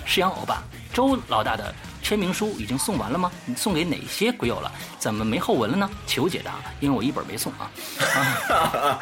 [0.03, 1.71] 是阳欧巴，周老大的。
[2.01, 3.31] 签名书已经送完了吗？
[3.45, 4.71] 你送给哪些鬼友了？
[4.99, 5.89] 怎么没后文了呢？
[6.05, 7.69] 求解答，因为我一本没送啊。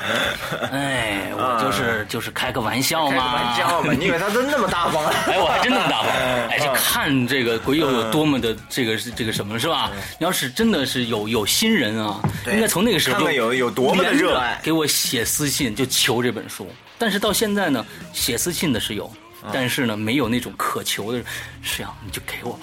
[0.71, 3.11] 哎，我就是就是开个玩笑嘛。
[3.11, 5.05] 开个玩笑嘛， 你以为他真那么大方？
[5.27, 6.11] 哎，我还真那么大方。
[6.49, 9.91] 哎，就看这个鬼友有多么的这个这个什么是吧？
[10.19, 16.69] 你要是真的是有有新人啊，应该从那个时候就有有多么的热爱，给我写私信就求这本书。
[16.97, 19.11] 但是到现在呢，写私信的是有。
[19.53, 21.23] 但是呢，没有那种渴求的，
[21.61, 22.53] 是呀，你就给我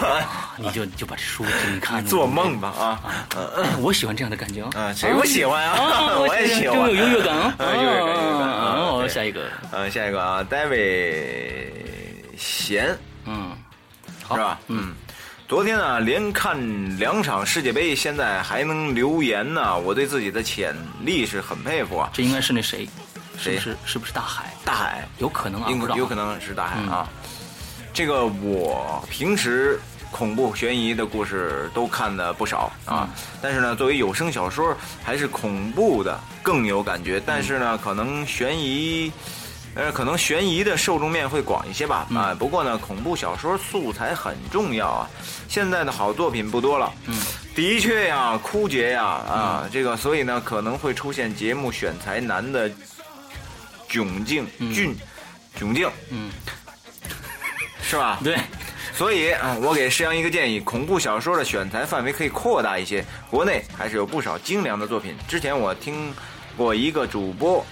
[0.00, 2.04] 吧， 你就你就把这书给你看。
[2.04, 3.00] 做梦吧啊！
[3.80, 6.16] 我喜欢这样的感觉啊，谁不喜欢啊？
[6.20, 7.54] 我也喜欢，有优越感啊！
[7.58, 8.48] 优越感，优越感。
[8.50, 11.66] 哦，下一个，嗯，下一个啊，David
[12.36, 13.56] 贤，嗯，
[14.28, 14.60] 是吧？
[14.68, 14.94] 嗯，
[15.48, 22.10] 昨天呢，连看两场世界杯，现在还能留言呢，我对自己的潜力是很佩服啊。
[22.12, 22.88] 这应该是那谁？
[23.40, 24.54] 是不是是不是大海？
[24.64, 27.08] 大海有可能啊，有可能是大海啊。
[27.92, 29.80] 这个我平时
[30.12, 33.08] 恐怖悬疑的故事都看的不少啊，
[33.42, 37.20] 但是呢，作为有声小说，还是恐怖的更有感觉。
[37.24, 39.10] 但是呢，可能悬疑，
[39.74, 42.34] 呃，可能悬疑的受众面会广一些吧啊。
[42.38, 45.10] 不过呢，恐怖小说素材很重要啊，
[45.48, 46.92] 现在的好作品不多了。
[47.06, 47.20] 嗯，
[47.54, 52.70] 的确呀，枯竭呀啊，这个所以呢，可能会出现节目选材难的。
[53.90, 54.96] 窘境峻
[55.58, 56.30] 窘境，嗯，
[57.82, 58.20] 是吧？
[58.22, 58.38] 对，
[58.94, 63.04] 所以啊，我给施阳一个建议：恐怖小说的选材范围可以扩大一些。
[63.28, 65.16] 国内还是有不少精良的作品。
[65.26, 66.14] 之前我听
[66.56, 67.66] 过一个主播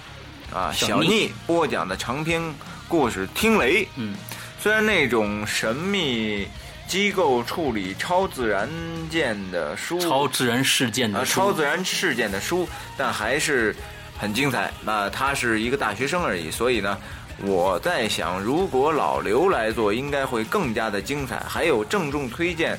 [0.52, 2.42] 啊小小逆逆播讲的长篇
[2.88, 4.16] 故事《听雷》，嗯，
[4.60, 6.48] 虽然那种神秘
[6.88, 8.68] 机构处理超自然
[9.10, 13.76] 件的书，超自然事件啊的书超自然事件的书，但还是
[14.18, 14.72] 很精彩。
[14.84, 16.98] 那他是一个大学生而已，所以呢，
[17.42, 21.38] 我在想，如果老刘来做，应该会更加的精彩。
[21.48, 22.78] 还有郑重推荐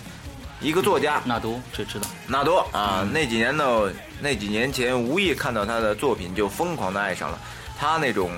[0.60, 2.08] 一个作家纳多，这知道。
[2.28, 7.40] 纳多啊，那几年呢，那几年前无意看到他的作品，就疯狂的爱上了
[7.78, 8.30] 他那种。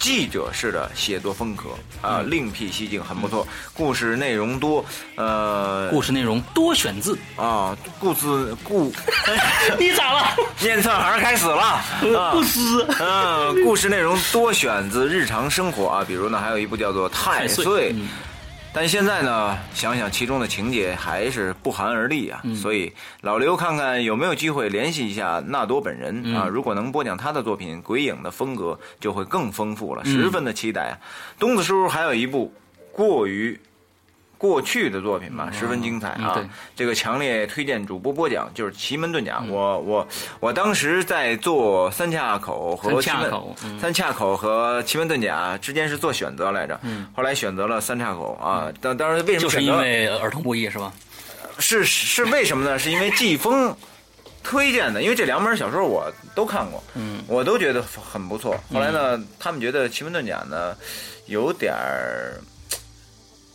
[0.00, 1.68] 记者式的写作风格
[2.00, 3.46] 啊，另辟蹊径，很不错。
[3.74, 4.84] 故事内容多，
[5.14, 8.90] 呃，故事内容多选字，啊，故事故
[9.78, 10.34] 你咋了？
[10.58, 11.84] 念错行开始了啊
[12.32, 12.42] 不！
[12.42, 12.86] 思。
[12.98, 18.08] 嗯，故事内容多选自日常生活啊，比如呢，还有一部叫做《太岁》嗯
[18.72, 22.40] 但现在呢，想想其中的情节还是不寒而栗啊。
[22.54, 22.92] 所以
[23.22, 30.98] 老刘看看有没有机会联系一下纳多本人啊，如果能播讲他的作品，鬼影的风格就会更丰富了，十分的期待啊。
[31.38, 32.52] 东子叔还有一部
[32.92, 33.58] 过于。
[34.40, 36.32] 过去的作品吧，十分精彩啊！
[36.38, 40.08] 嗯这个强烈推荐主播播讲，就是《奇门遁甲》我我
[40.40, 43.30] 我当时在做三岔口和奇门
[43.78, 46.80] 三岔口和奇门遁甲之间是做选择来着，
[47.14, 48.72] 后来选择了三岔口啊。
[48.80, 50.90] 当当时为什么就是因为儿童不宜是吧？
[51.58, 52.78] 是是为什么呢？
[52.78, 53.76] 是因为季风
[54.42, 58.56] 推荐的，因为这两本小说我都看过，嗯，我都觉得很不错。
[58.72, 60.74] 后来呢，他们觉得奇门遁甲呢
[61.26, 62.40] 有点儿，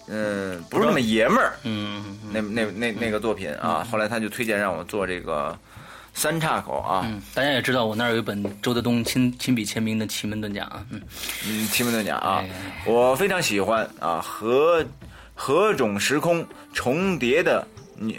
[0.07, 3.85] 嗯，不是那么爷们儿，嗯，嗯那那那那个作品啊。
[3.89, 5.57] 后来他就推荐让我做这个
[6.13, 11.01] 三岔口啊，嗯，大家也知道我那儿有一本周德东亲亲笔签名的《奇门遁甲》啊，嗯，
[11.47, 12.43] 嗯，奇门遁甲啊。
[12.43, 12.49] 哎，
[12.85, 14.85] 我非常喜欢啊，何
[15.33, 17.67] 何种时空重叠的。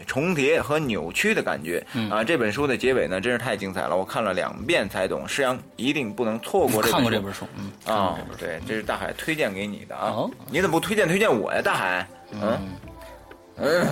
[0.06, 2.24] 重叠和扭曲的感觉、嗯啊！
[2.24, 5.26] 这本书的结尾呢，真是太精彩了，我看了两遍才懂。
[5.28, 6.92] 诗阳一定不能错过这本书。
[6.92, 10.08] 看过这本书，嗯，啊对，这是大海推荐给你的啊。
[10.10, 12.08] 哦你怎么不推荐推荐我呀，大海？
[12.32, 12.58] 嗯
[13.56, 13.86] 嗯，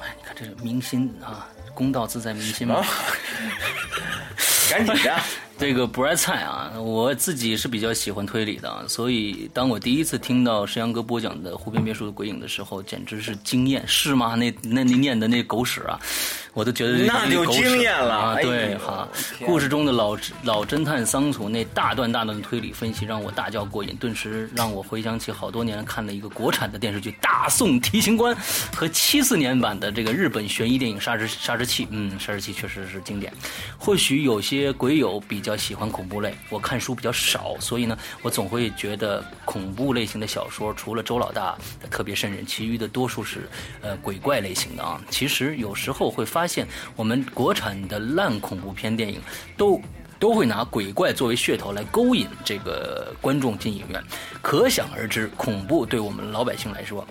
[0.00, 2.86] 哎，你看这是民心啊，公道自在民心嘛啊。
[4.70, 5.45] 赶紧的。
[5.58, 14.34] 这个不爱菜啊，我自己是比较喜欢推理的，啊，所以当我第一次听到石阳哥播讲的《湖边别墅的鬼影》的时候，简直是惊艳，是吗？
[14.34, 15.98] 那那那念的那狗屎啊，
[16.52, 28.34] 我都觉得那就惊艳了对哈，天故事中的老老侦探桑楚那大段大段的推理分析，让我大叫过瘾，顿时让我回想起好多年看了一个国产的电视剧《大宋提刑官》
[28.76, 31.84] 和七四年版的这个日本悬疑电影《杀之杀之器》。
[31.90, 33.32] 嗯，《杀之器》确实是经典。
[33.78, 41.56] 或许有些鬼友比比较喜欢恐怖类，我看书比较少，所以呢，我总会觉得恐怖类型的小说，除了周老大
[41.88, 43.48] 特别瘆人，其余的多数是
[43.80, 45.00] 呃鬼怪类型的啊。
[45.08, 46.66] 其实有时候会发现，
[46.96, 49.20] 我们国产的烂恐怖片电影
[49.56, 49.80] 都。
[50.18, 54.02] 都会拿鬼怪作为噱头来勾引这个观众进影院，
[54.40, 57.06] 可想而知，恐怖对我们老百姓来说，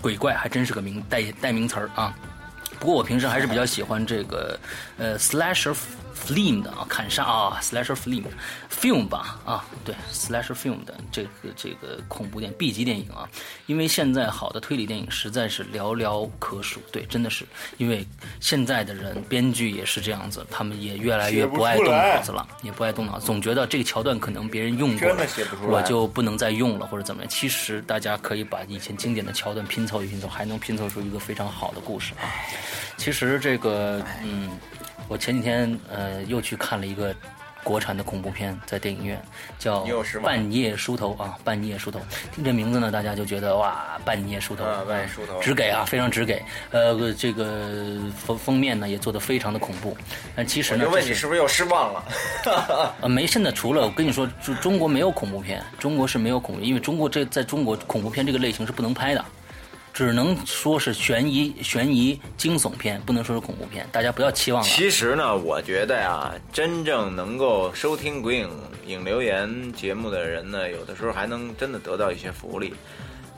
[0.00, 2.16] 鬼怪还真是个名代代名词啊。
[2.80, 4.58] 不过我平时还是比较喜欢这个
[4.96, 5.76] 呃 slasher
[6.16, 8.24] film 的啊，砍杀啊 slasher film
[8.70, 13.28] film 吧啊，对 slasher film 的这个这个恐怖电影 B 级电影啊，
[13.66, 17.44] 因为现在好的推理电影实在是寥寥可数，对，真的是
[17.76, 18.06] 因为
[18.40, 25.08] 现在的人编剧也是这样子，他们也越来越不爱动脑子了，也不爱动脑，总觉得这个桥段可能别人用过
[25.68, 27.30] 我就不能再用了或者怎么样。
[27.30, 32.24] 其实大家可以把以前经典的桥段拼凑一拼凑，还能拼凑出一个非常好的故事啊。
[32.96, 34.50] 其实这个，嗯，
[35.08, 37.14] 我前几天呃又去看了一个
[37.62, 39.20] 国产的恐怖片，在电影院
[39.58, 39.84] 叫
[40.20, 41.98] 《半夜梳头》啊，《半夜梳头》。
[42.32, 46.40] 听这名字呢，大家就觉得哇，半夜梳头，啊半夜梳头直给啊，非常直给。
[46.70, 49.96] 呃，这个封封面呢也做的非常的恐怖，
[50.36, 52.04] 但其实呢，我就问你是不是又失望了？
[53.02, 59.24] 呃，没，现在除了我跟你说，中中国没有恐怖片，中国是没有恐怖，因为中国这在中国恐怖片这个类型是不能拍的，
[59.96, 63.88] 只能说是悬疑、悬疑、惊悚片，不能说是恐怖片。
[63.90, 64.68] 大家不要期望了。
[64.68, 68.50] 其实呢，我觉得呀，真正能够收听《鬼影
[68.86, 72.74] 影留言》节目的人呢，有的时候还能真的得到一些福利。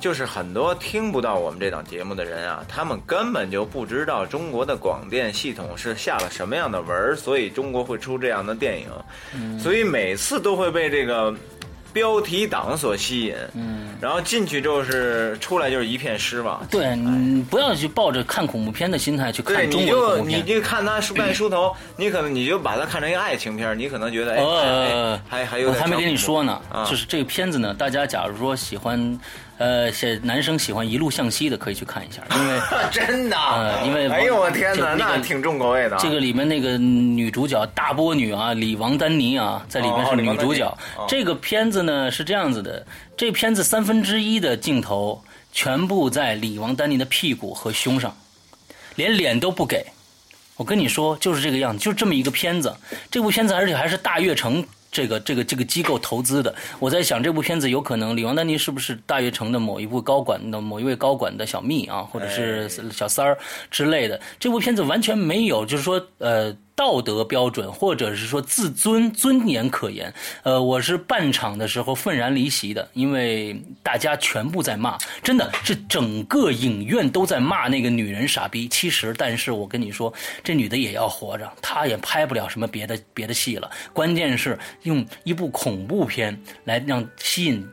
[0.01, 11.33] 就是很多听不到我们这档节目的人啊，他们根本就不知道中国的广电系统是下了什么样的文儿，所以中国会出这样的电影，所以每次都会被这个
[11.93, 16.65] 标题党所吸引，嗯，然后进去之后是出来就是一片失望。
[16.71, 20.45] 对，你不要去抱着看恐怖片的心态去，看中国的恐怖片。
[20.47, 29.19] 就看他书卖书头， 你可能你就把它看成一个爱情片，你可能觉得哎，呃哎，还还有我还没跟你说呢，啊就是这个片子呢，大家假如说喜欢，
[29.59, 35.99] 呃，是男生喜欢一路向西的，可以去看一下，因为 真的，呃因为哎呦我天哪，这那挺重口味的啊。
[36.01, 40.67] 这个里面那个女主角大波女啊，李王丹妮啊，在里面是女主角。
[40.97, 42.87] 哦这个片子呢是这样子的，
[43.17, 48.17] 这片子三分之一的镜头全部在李王丹妮的屁股和胸上，
[48.95, 49.85] 连脸都不给。
[50.57, 52.75] 我跟你说，就是这个样子，就是这么一个片子。
[53.11, 54.65] 这部片子而且还是大悦城
[54.99, 56.53] 这个这个这个机构投资的。
[56.81, 63.39] 我在想，这部片子有可能李王丹妮是不是大悦城的某一部高管的某一位高管的小蜜啊，或者是小三儿
[63.71, 64.21] 之类的？
[64.41, 66.53] 这部片子完全没有，就是说呃。
[66.79, 70.15] 道德标准，或者是说自尊尊严可言。
[70.45, 78.69] 呃，我是半场的时候愤然离席的，因为大家全部在骂，真的是整个影院都在骂那个女人傻逼。
[78.69, 80.15] 其实，但是我跟你说，
[80.45, 83.69] 这女的也要活着，她也拍不了什么别的别的戏了。
[83.93, 87.69] 关键是用一部恐怖片来让吸引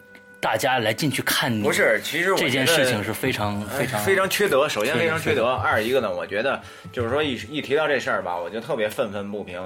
[0.45, 1.63] 大家来进去看你。
[1.63, 4.69] 不是，其实我这件事情是非常非常哎非常缺德。
[4.69, 6.61] 首先非常缺德，二一个呢，我觉得
[6.93, 9.59] 就是说一一提到这事儿吧，我就特别愤愤不平。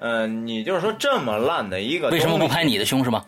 [0.00, 2.62] 嗯、你就是说这么烂的一个，为什么不拍？
[2.62, 3.24] 你的胸是吗？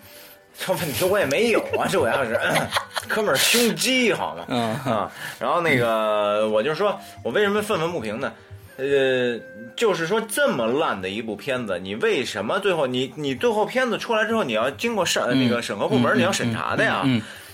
[0.58, 2.38] 这问题我也没有啊， 这我要是
[3.08, 4.44] 哥们儿胸肌好吗？
[4.48, 8.30] 嗯啊，然后那个我就说我为什么愤愤不平呢？
[8.76, 9.38] 呃，
[9.80, 17.02] 就是说这么烂的一部片子，你为什么最后你你最后片子出来之后，你要经过审、那个审核部门，你要审查的呀？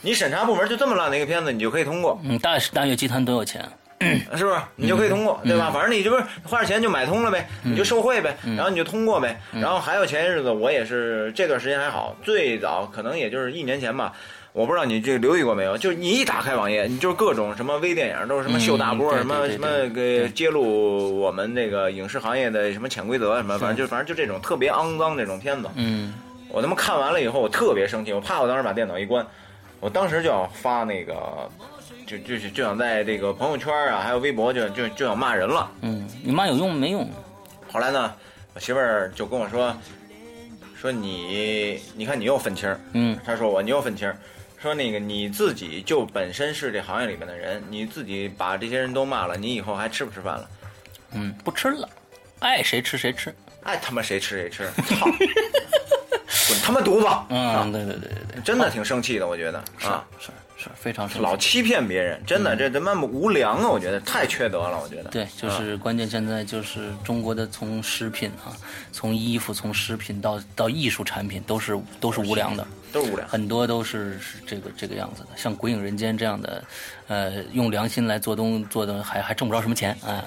[0.03, 3.65] 你审查部门就这么烂的一个片子，你就可以通过，嗯，大大悦集团多有钱？
[4.35, 4.57] 是不是？
[4.75, 5.71] 你就可以通过，对吧？
[5.71, 9.41] 反正你就是花点钱就买通了呗，你就受贿呗，然后你就通过呗。
[9.53, 14.13] 然后还有前些日子我也是这段时间还好，最早可能也就是一年前吧。
[14.57, 15.77] 我不知道你这留意过没有？
[15.77, 25.69] 就是你一打开网页，你就是各种什么微电影，都是什么秀大波，嗯什么什么给揭露我们这个影视行业的什么潜规则什么，反正就反正就这种特别肮脏这种片子。
[25.75, 26.15] 嗯
[26.49, 29.27] 我他妈看完了以后，我特别生气，我怕我当时把电脑一关，
[29.79, 31.15] 我当时就要发那个，
[32.07, 35.71] 就就就就想在这个朋友圈啊，还有微博就就就想骂人了。
[35.83, 37.07] 嗯，你骂有用没用？
[37.71, 38.11] 后来呢，
[38.55, 39.77] 我媳妇儿就跟我说，
[40.75, 44.17] 说你你看你又愤青，嗯她说我你又愤青儿，
[44.61, 50.51] 说那个你自己就本身是这行业里面的人，你自己把这些人都骂了，你以后还吃不吃饭了？
[51.13, 51.89] 嗯，不吃了，
[52.41, 53.35] 爱谁吃谁吃。
[53.63, 57.07] 爱他妈谁吃谁吃， 操，滚他妈犊子！
[57.07, 60.05] 啊嗯，对对对对对，真的挺生气的，我觉得啊。
[60.19, 60.29] 是
[60.59, 63.69] 是非常生气老欺骗别人，真的，这他妈无良啊！
[63.69, 65.11] 我觉得太缺德了，我觉得。
[65.11, 68.57] 对，就是关键现在就是中国的从食品啊，
[68.91, 72.67] 从衣服从食品到到艺术产品都是都是无良的，
[72.97, 73.29] 都是无良。
[73.29, 75.29] 很多都是是这个这个样子的。
[75.37, 76.65] 像《鬼影人间》这样的，
[77.09, 80.25] 呃，用良心来做东做的还还挣不着什么钱啊，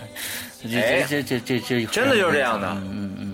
[0.61, 3.34] 这哎这这这这这真的就是这样的嗯嗯嗯。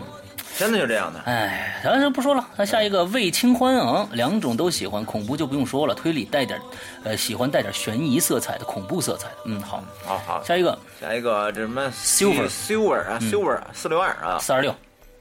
[0.58, 1.20] 真的就这样的。
[1.26, 2.48] 哎，咱就不说了。
[2.56, 6.58] 那下一个魏清欢啊，两种都喜欢，恐怖就不用说了，推理带点，
[7.04, 9.36] 呃，喜欢带点悬疑色彩的，恐怖色彩的。
[9.48, 14.74] 嗯，好，好好，下一个下一个这什么 Silver Silver 啊，Silver 四六二啊，四二六，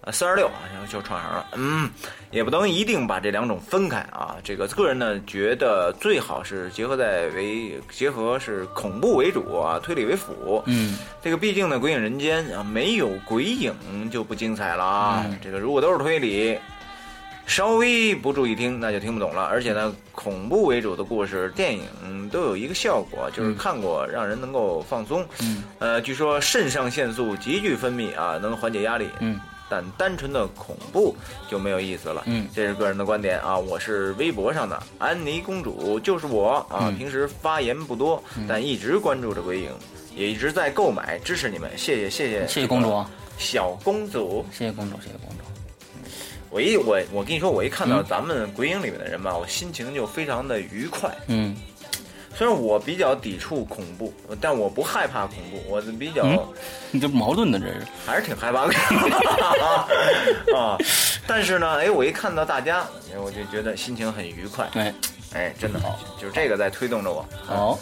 [0.05, 1.47] 啊，四二六啊，然后就串行了。
[1.55, 1.91] 嗯，
[2.31, 4.37] 也不能一定把这两种分开啊。
[4.45, 10.63] 这个个人呢，觉得最好是结合在为结合是恐怖为主啊，推理为辅。
[10.67, 13.75] 嗯，这个毕竟呢，《鬼影人间》啊，没有鬼影
[14.11, 15.27] 就不精彩了啊。
[15.43, 16.59] 这个如果都是推理，
[17.47, 19.45] 稍微不注意听，那就听不懂了。
[19.45, 25.27] 而且呢，恐怖为主的故事，电影都有一个效果，就是看过让人能够放松。
[25.41, 29.09] 嗯，呃，据说肾上腺素急剧分泌啊，能缓解压力。
[29.21, 29.39] 嗯，
[29.69, 31.15] 但单纯的恐怖
[31.51, 32.23] 就没有意思了。
[32.27, 36.89] 嗯这是个人的观点啊，我是微博上的安妮公主，就是我啊。
[36.89, 39.71] 嗯平时发言不多，但一直关注着鬼影，
[40.15, 44.45] 也一直在购买，支持你们，谢谢谢谢谢谢公主，啊，小公主。
[44.53, 45.45] 谢谢公主，谢谢公主。
[46.51, 51.13] 我一我我跟你说，我一看到咱们鬼影里面的人吧，我心情就非常的愉快。
[51.27, 51.57] 嗯
[52.37, 56.39] 虽然我比较抵触恐怖，但我不害怕恐怖，我比较、嗯
[56.91, 57.83] 你这矛盾的这是。
[58.07, 58.75] 还是挺害怕的
[60.57, 60.79] 啊。
[61.27, 62.81] 但是呢，哎，我一看到大家，
[63.13, 64.69] 哎我就觉得心情很愉快。
[64.75, 64.93] 哎，
[65.35, 67.27] 哎，真的好，就是这个在推动着我。
[67.45, 67.79] 好，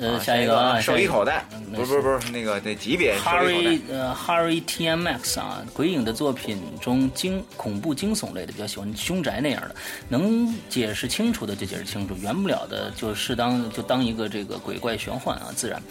[0.00, 3.80] 呃，啊下一个啊，手一口袋，嗯不是不是不是那个那级别 Harry。
[3.90, 9.76] 呃 Harry T M X 啊，鬼影的作品中惊恐怖惊悚类的比较喜欢凶宅那样的，
[10.08, 15.82] 能解释清楚的就解释清楚，圆不了的就适当就当一个这个鬼怪玄幻啊，自然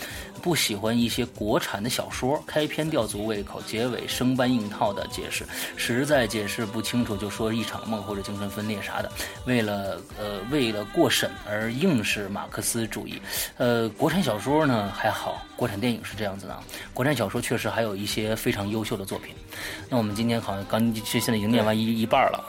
[0.43, 5.45] 不喜欢一些国产的小说，开篇吊足胃口，结尾生搬硬套的解释，
[5.77, 9.09] 实在解释不清楚就说一场梦或者精神分裂，啥的，
[9.45, 13.21] 为了呃为了过审而硬是马克思主义。
[13.57, 16.59] 呃，国产小说呢还好，国产电影是这样子的，
[16.93, 19.33] 国产小说确实还有一些非常优秀的作品。
[19.89, 22.43] 那我们今天好像刚现在已经念完一一半了，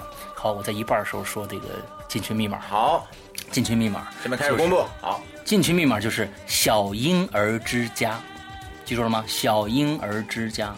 [0.45, 1.68] 好，我在一半的时候说这个
[2.07, 2.61] 进群密码。
[2.61, 3.09] 好，
[3.51, 4.84] 进群密码，这边开始公布。
[5.01, 8.20] 好，进群密码就是小婴儿之家，
[8.84, 9.24] 记住了吗？
[9.26, 10.76] 小婴儿之家。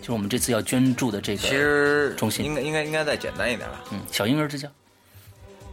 [0.00, 3.80] 就是我们这次要捐助的这个，其实中心应该应该应该再简单一点吧。
[3.90, 4.70] 嗯，小婴儿之家，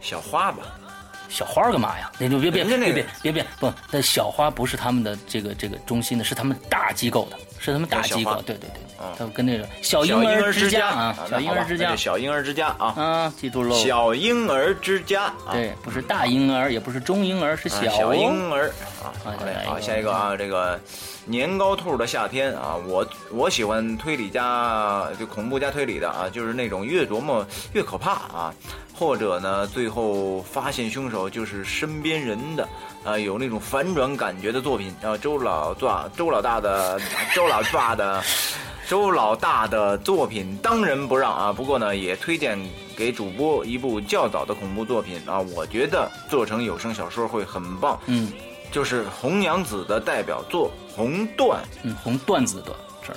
[0.00, 0.64] 小花吧，
[1.28, 2.10] 小花干嘛呀？
[2.18, 2.76] 那就别别别
[3.22, 9.06] 别别不，那小花不是他们的这个这个中心的，是他们大机构的，是他们打机构小花，对对对，嗯。
[9.18, 11.96] 他们跟那个小婴儿之家啊，小婴儿之家。
[11.96, 13.74] 小婴儿之家啊，嗯，记住喽。
[13.76, 17.90] 小婴儿之家啊，对，不是大婴儿，也不是中婴儿，是啊小。
[17.90, 18.68] 小婴儿
[19.02, 20.78] 啊，啊好嘞，下一个好，下一个啊，这个
[21.24, 28.54] 年糕兔的夏天啊，我我喜欢推理加就恐怖加推理的啊，就是那种越琢磨越可怕啊，
[28.94, 32.68] 或者呢，最后发现凶手就是身边人的
[33.04, 37.00] 啊，有那种反转感觉的作品啊，周老大周老大的
[37.34, 38.22] 周老大的。
[38.88, 42.56] 周老大的作品当仁不让啊，不过呢，也推荐
[42.96, 47.98] 给主播一部较早的恐怖作品啊，我觉得做成有声小说会很棒。
[48.06, 48.30] 嗯
[48.70, 53.16] 就是红娘子的代表作《红段嗯，红段子的这儿，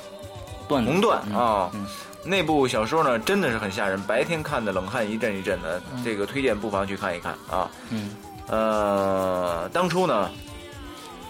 [0.67, 0.81] 段》。
[0.87, 1.85] 子红段嗯啊，嗯
[2.23, 5.79] 那部小说呢真的是很吓人，白天看的冷汗一阵一阵的。
[6.03, 7.69] 这个推荐不妨去看一看啊。
[7.91, 8.15] 嗯
[8.49, 10.31] 呃，当初呢，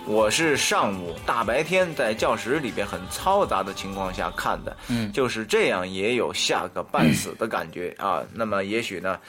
[0.05, 8.24] 我是上午大白天在教室里边很嘈杂的情况下看的，嗯就是这样也有吓个半死的感觉啊。
[8.34, 9.20] 那么也许呢，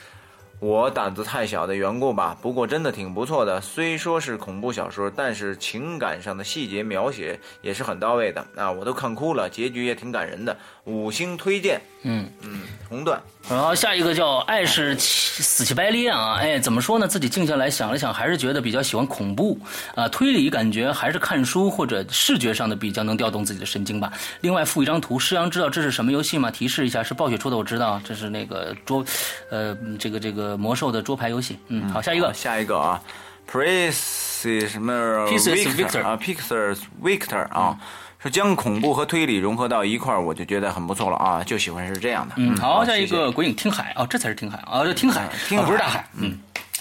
[0.61, 3.61] 我胆子太小的缘故吧，不过真的挺不错的。
[3.61, 11.81] 虽说是恐怖小说，但是情感上的细节描写也是很到位的啊，我都看哭了，结局也挺感人的，五星推荐。
[12.03, 12.29] 嗯。
[12.43, 13.21] 嗯，红段。
[13.49, 17.09] 然后下一个叫爱是死气白咧啊，哎，怎么说呢？
[17.09, 19.59] 自己静下来想了想，还是觉得比较喜欢恐怖
[19.95, 24.13] 啊，推理感觉还是看书或者视觉上的比较能调动自己的神经吧。
[24.41, 26.51] 另外附一张图，师阳知道这是什么游戏吗？
[26.51, 29.05] 提示一下，是暴雪出的，我知道，这是那个桌，
[29.51, 31.59] 呃，这个这个魔兽的桌牌游戏。
[31.69, 33.03] 嗯，好，下一个好，下一个啊
[33.51, 34.93] ，Praise 什么
[35.29, 37.77] Pieces Victor 啊，Pixar Victor 啊，
[38.23, 42.35] 说将恐怖和推理融合到一块儿，我就觉得很不错了啊，就喜欢是这样的。
[42.37, 46.39] 嗯，好，下一个鬼影听海哦，这才是听海啊，这听海，听不是大海，嗯。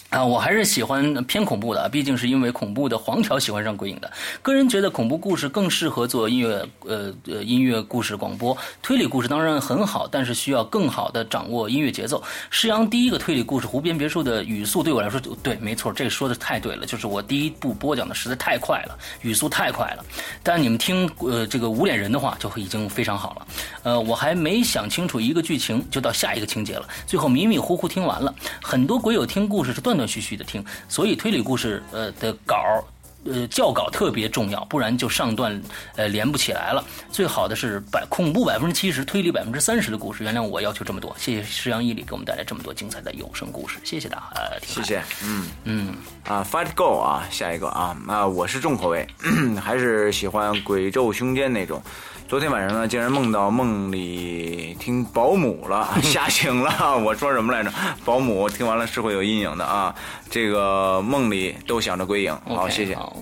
[0.10, 4.12] 啊，我还是喜欢偏恐怖的，毕竟是因为恐怖的黄条喜欢上鬼影的。
[4.42, 8.58] 个人觉得恐怖故事更适合做音乐，呃呃音乐故事广播。
[8.82, 12.24] 推理故事当然很好，但是需要更好的掌握音乐节奏。
[12.50, 20.04] 施阳第一个推理故事《湖边别墅》的语速对我来说，对，没错，这个说的太对了，就是我第一部播讲的实在太快了，语速太快了。
[20.42, 23.48] 但你们听呃这个无脸人的话，就已经非常好了。
[23.84, 28.34] 呃，我还没想清楚一个剧情，就到下一个情节了，最后迷迷糊糊听完了。
[28.60, 32.82] 很多鬼友听故事是断断续续的听，所以推理故事呃的稿儿。
[33.26, 35.62] 呃，教稿特别重要，不然就上段
[35.98, 36.82] 呃连不起来了。
[37.12, 40.24] 最好的是百恐怖百分之七十，推理百分之三十的故事。
[40.24, 44.24] 原谅我要求这么多，谢谢石阳一里给我们带来这么多精彩的有声故事，谢谢大家。
[44.36, 49.06] 呃，谢谢，嗯嗯啊，Fight Go 啊，下一个啊啊，我是重口味，
[49.62, 51.84] 还是喜欢鬼咒凶间那种。
[52.30, 56.96] 昨天晚上呢，竟然梦到梦里听保姆了， 吓醒了。
[57.04, 57.74] 我说什么来着？
[58.06, 59.96] 保姆听完了是会有阴影的啊。
[60.30, 62.38] 这个梦里都想着归影。
[62.46, 62.96] 好谢谢。
[62.96, 63.16] 好，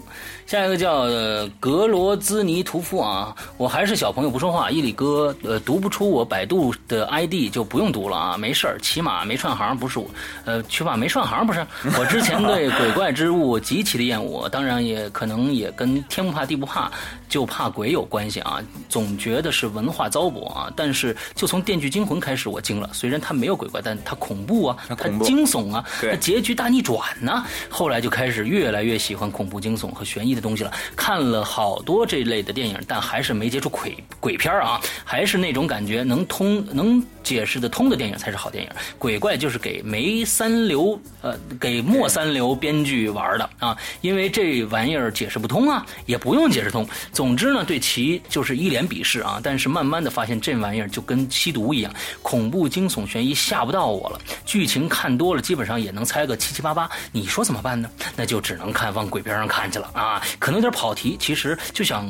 [0.46, 4.70] 下一个叫、呃格罗兹尼屠夫啊，我还是小朋友不说话。
[4.70, 10.10] 伊里哥，呃，读不出我百度的 ID 就不用读了啊，没事儿，起码没串行不是我，
[10.46, 11.66] 呃，起码没串行不是。
[11.98, 16.92] 我之前对鬼怪之物极其的厌恶，当然也可能也跟天不怕地不怕
[17.28, 20.72] 就怕鬼有关系啊，总觉得是文化糟粕啊。
[20.76, 27.44] 但是就从《电锯惊魂》开始，我惊了，虽然它没有鬼怪，但它恐怖啊，它惊悚啊，对它结局大逆转呢。
[27.70, 30.72] 后来就开始越来越喜欢恐怖、惊悚和悬疑的东西了。
[30.96, 38.70] 看了好多这类的电影，但还是没接触鬼鬼片啊，还是那种感觉，能通能解释得通的电影才是好电影。
[38.98, 46.88] 鬼怪就是给梅三流呃给莫三流编剧玩的啊，因为这玩意儿解释不通啊，也不用解释通。
[47.12, 49.42] 总之呢，对其就是一脸鄙视啊。
[49.44, 54.22] 但是慢慢的发现这玩意儿就跟吸毒一样，恐怖、惊悚、悬疑吓不到我了。
[54.46, 56.90] 剧情看多了，基本上也能猜个七七八八。
[57.12, 57.90] 你说怎么办呢？
[58.16, 60.24] 那就只能看往鬼片上看去了啊！
[60.40, 62.08] 可能有点跑题，其实就想。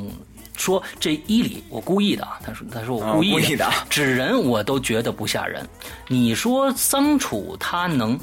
[0.57, 5.65] 说这伊里我故意的啊，他说他说我故意的，哦故意的纸人我都觉得不吓人。
[6.07, 8.19] 你说桑楚他能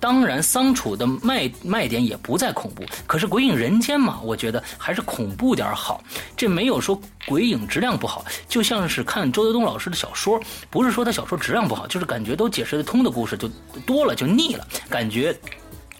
[0.00, 6.00] 当然，桑楚的卖卖点也不在恐怖，可是《鬼影人间》嘛，我觉得还是恐怖点好。
[6.36, 10.40] 这没有说鬼影质量不好，就像是看周德东老师的小说，
[10.70, 13.48] 不是说他小说质量不好，就是感觉都解释得通的故事就
[13.84, 15.36] 多了，就腻了，感觉。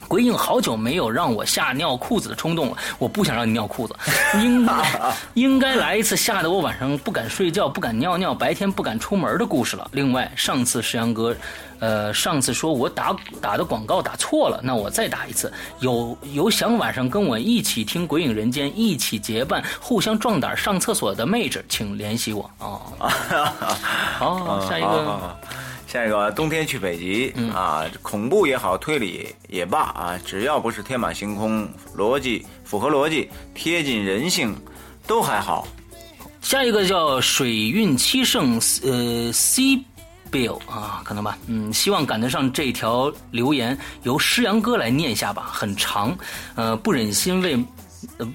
[0.08, 3.94] 鬼影好久没有让我吓尿裤子的冲动了，我不想让你尿裤子，
[4.42, 4.72] 应该
[5.34, 9.88] 应该来一次吓得我晚上不敢睡觉、不敢尿尿、白天不敢出门的故事了。
[9.92, 11.36] 另外，上次石阳哥，
[11.78, 15.52] 呃，上次说我打打的广告打错了，那我再打一次。
[15.80, 22.80] 有有想晚上跟我一起听《鬼影人间》，一起结伴互相壮胆上厕所的妹纸，请联系我哦。
[24.18, 25.36] 好，下一个。
[25.88, 31.66] 下一个冬天去北极啊，恐怖也好，推理也罢啊，只要不是天马行空，
[31.96, 34.54] 逻辑符合逻辑，贴近人性，
[35.06, 35.66] 都还好。
[36.42, 39.82] 下一个叫水运七圣呃 C
[40.30, 46.14] Bill 啊，可能吧，嗯，希望赶得上这条留言，由诗阳哥来念一下吧，很长，
[46.54, 47.58] 呃，不忍心为。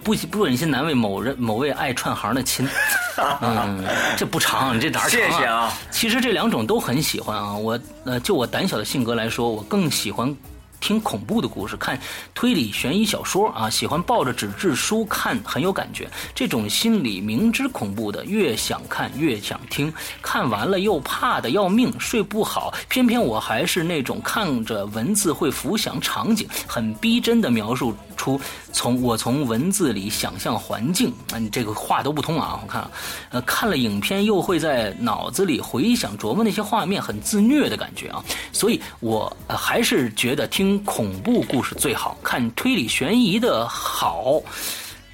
[0.03, 2.68] 不不忍心难为某人某位爱串行的亲，
[3.41, 3.84] 嗯，
[4.18, 5.10] 这不长，这哪长啊？
[5.10, 5.73] 谢谢啊。
[5.91, 10.35] 其实这两种都很喜欢啊，我呃，就我胆小的性格来说，我更喜欢。
[10.80, 11.98] 听恐怖的故事，看
[12.35, 16.11] 推理悬疑小说啊，喜欢抱着纸质书看，很有感觉。
[16.35, 22.73] 这种心理明知恐怖的，越想看越想听，看完了又怕的要命，睡不好。
[22.90, 28.40] 偏偏我还是那种看着文字会浮想场景，很逼真的描述出
[28.72, 32.60] 从我从文字里想象环境啊，你这个话都不通啊！
[32.61, 32.90] 我看，
[33.30, 38.23] 呃，看了影片又会在脑子里回想琢磨那些画面，很自虐的感觉啊。
[38.52, 40.73] 所以我还是觉得听。
[40.85, 44.41] 恐怖故事最好看，推理悬疑的好，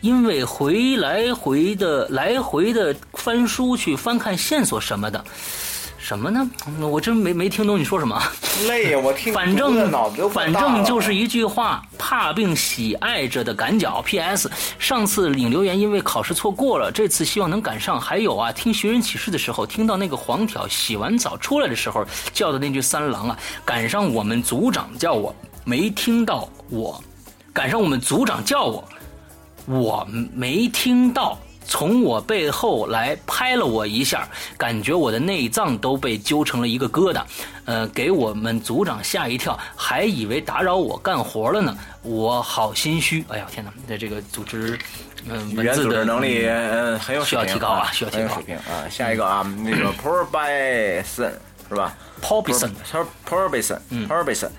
[0.02, 5.24] 因为回来回的来回的翻书去翻看线索什么的，
[6.10, 6.50] 什么呢？
[6.80, 8.20] 我真没没听懂你说什么。
[8.68, 9.32] 累呀，我听。
[9.32, 9.92] 反正
[10.32, 14.02] 反正就是一句话：怕并喜爱着的赶脚。
[14.02, 14.50] P.S.
[14.80, 18.02] 上次领留言因为考试错过了，这次希望能赶上。
[18.02, 22.04] 还有啊，听寻人启事的时候，听到那个黄条洗完澡出来的时候
[22.34, 25.36] 叫的那句三郎啊，赶上我们组长叫我。
[25.64, 27.00] 没听到我，
[27.54, 28.84] 赶上我们组长叫我，
[29.68, 31.38] 我没听到，
[31.70, 34.28] 从我背后来拍了我一下，
[34.58, 37.22] 感觉我的内脏都被揪成了一个疙瘩，
[37.66, 43.24] 呃，给我们组长吓一跳，还以为打扰我干活了呢，我好心虚。
[43.30, 44.80] 哎呀天哪，在这个组织，
[45.28, 48.90] 嗯，文字的能力嗯很有需要提高啊，需要提高水平啊。
[48.90, 51.34] 下一个啊，那个 Probison
[51.70, 54.50] 是吧？Probison，Probison，Probison。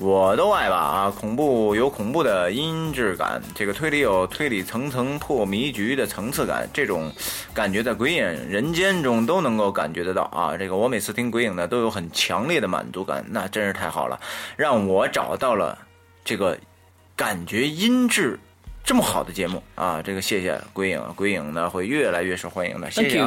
[0.00, 1.10] 我都爱吧啊！
[1.10, 7.10] 恐怖有恐怖的音质感，这个推理有推理层层破迷局的层次感，这种
[7.52, 10.56] 感觉在鬼影人间中都能够感觉得到啊！
[10.56, 14.20] 这个我每次听鬼影呢都有很强烈的满足感，那真是太好了，
[14.56, 15.76] 让我找到了
[16.24, 16.56] 这个
[17.16, 18.38] 感觉音质
[18.84, 20.00] 这么好的节目啊！
[20.00, 22.88] 这个谢谢鬼影，鬼影呢会越来越受欢迎的。
[22.92, 23.20] 谢谢。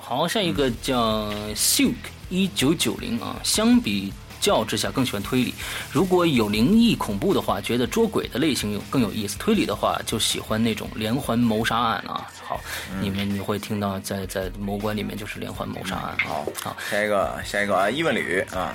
[0.00, 1.94] 好，下一个叫 Silk
[2.30, 4.10] 一九九零啊，相比。
[4.40, 5.54] 较之下更喜欢推理，
[5.90, 12.26] 如果有灵异恐怖的话，觉得捉鬼的类型有更有意思；推理的话，就喜欢那种连环谋杀案啊。
[12.42, 12.60] 好，
[13.00, 16.16] 你们你会听到在在谋关里面就是连环谋杀案。
[16.18, 18.74] 好，好，下一个下一个啊，伊万吕啊，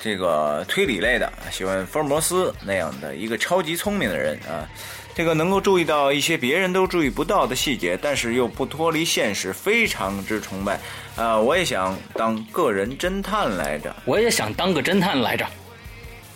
[0.00, 4.68] 这个推理类的，喜欢福尔摩斯那样的一个超级聪明的人啊。
[5.16, 10.78] 这个能够注意到一些别人都注意不到的细节，但是又不脱离现实，非常之崇拜。
[11.16, 13.96] 啊，我也想当个人侦探来着。
[14.04, 15.46] 我也想当个侦探来着。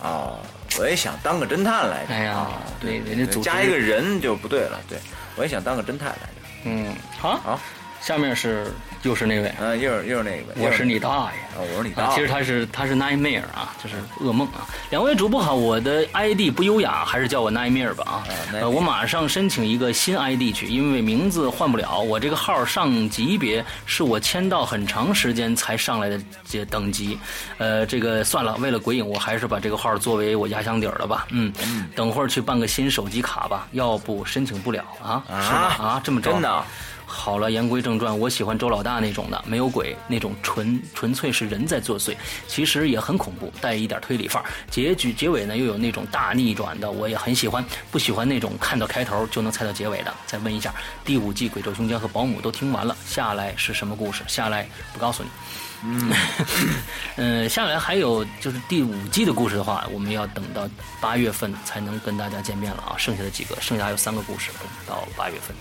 [0.01, 0.39] 哦，
[0.79, 2.13] 我也想当个侦探来着。
[2.15, 2.47] 哎呀，
[2.79, 4.81] 对，人家加一个人就不对了。
[4.89, 4.97] 对，
[5.35, 6.41] 我也想当个侦探来着。
[6.63, 7.59] 嗯，好，好，
[8.01, 8.71] 下面是。
[9.03, 12.15] 又是那位，嗯，又是又是那位，我是你大爷，我是你大爷。
[12.15, 14.67] 其实他是他是 nightmare 啊，就是噩梦啊。
[14.91, 18.23] 两位主播好，我的 ID 不优雅，还是叫我 nightmare 吧啊。
[18.53, 21.99] 呃，我马上申请一个新 ID 去，因为名字换不了。
[21.99, 27.17] 我这个号上级别是我签到很长时间才上来的这等级。
[27.57, 31.25] 呃，这个算了，为了鬼影，我还是把这个号作为我压箱底儿了吧。
[31.31, 31.51] 嗯，
[31.95, 35.23] 等会儿去办个新手机卡吧，要不申请不了啊。
[35.27, 35.75] 是吧？
[35.79, 36.63] 啊，这么着真的。
[37.11, 42.15] 好了，言归正传，我喜欢周老大那种的，没有鬼那种，纯纯粹是人在作祟，
[42.47, 44.49] 其实也很恐怖，带一点推理范儿。
[44.69, 47.63] 结局结尾呢，又有那种大逆转的，我也很喜欢。
[47.91, 50.13] 不喜欢那种看到开头就能猜到结尾的。
[50.25, 50.73] 再问一下，
[51.03, 54.23] 第五季《鬼咒凶间》和保姆都听完了，下来是什么故事？
[54.27, 55.29] 下来不告诉你。
[55.83, 56.13] 嗯，
[57.17, 60.69] 嗯，下来还有就是第五季的故事的话，我们要等到
[61.01, 62.95] 八月份才能跟大家见面了啊。
[62.97, 65.55] 剩下的几个，剩下还有三个故事，等到八月份。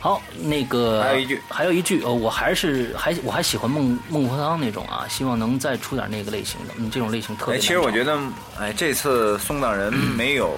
[0.00, 8.18] 好，那个还有一句，还有一句，呃，我还是还我还喜欢孟孟婆汤那种啊，希望能再出点那个类型的，嗯，这种类型特别哎，其实我觉得，
[8.58, 10.54] 哎，这次送葬人没有、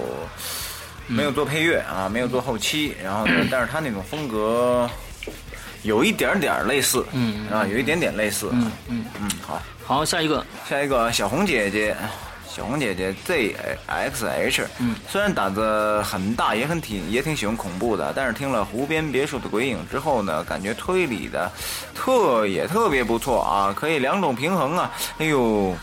[1.07, 4.89] 没有做配乐啊，没有做后期，然后呢， 但是他那种风格
[5.81, 11.93] 有一点点类似，嗯啊，有一点点类似，嗯嗯，嗯，好，好，下一个，下一个小红姐姐，
[12.55, 13.55] 小红姐姐 Z
[13.87, 21.51] X H，嗯，虽然胆子很大，也很挺也挺喜欢恐怖的，但是听了湖边别墅的鬼影之后呢，感觉推理的
[21.95, 25.75] 特也特别不错啊，可以两种平衡啊，哎呦。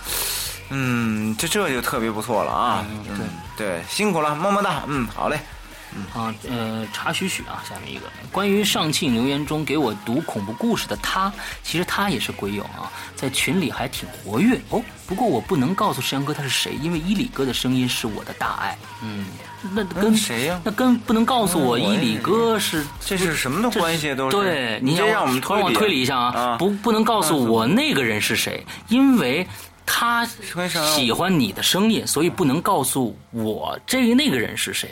[0.72, 2.86] 嗯，这这就特别不错了啊！
[3.08, 4.84] 嗯，对，辛苦了，么么哒。
[4.86, 5.36] 嗯，好嘞。
[6.14, 14.82] 啊，呃，查许许啊，下面一个关于上庆留言中给我读恐怖故事的他，其实他也是鬼友啊，在群里还挺活跃哦。
[15.06, 18.78] 不过我不能告诉石阳哥他是谁，因为伊里哥的声音是我的大爱。
[19.02, 19.26] 嗯，
[19.74, 24.14] 那跟嗯谁呀那跟不能告诉我嗯伊里哥是这是什么的关系？
[24.14, 26.56] 都是对，你这要让我们帮我推理一下啊，啊！
[26.56, 29.44] 不不能告诉我那个人是谁，因为
[29.84, 34.88] 他喜欢你的声音，所以不能告诉我这那个人是谁。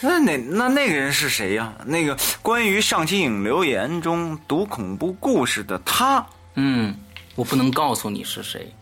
[0.00, 1.72] 那那那那个人是谁呀？
[1.84, 6.94] 那个关于上期影留言中读恐怖故事的他，嗯，
[7.34, 8.72] 我不能告诉你是谁。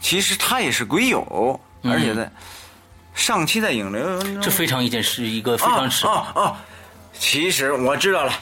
[0.00, 2.30] 其实他也是鬼友，而且在
[3.14, 6.64] 上期在影留言中，这非常一件是一个非啊常是、啊啊！
[7.12, 8.32] 其实我知道了，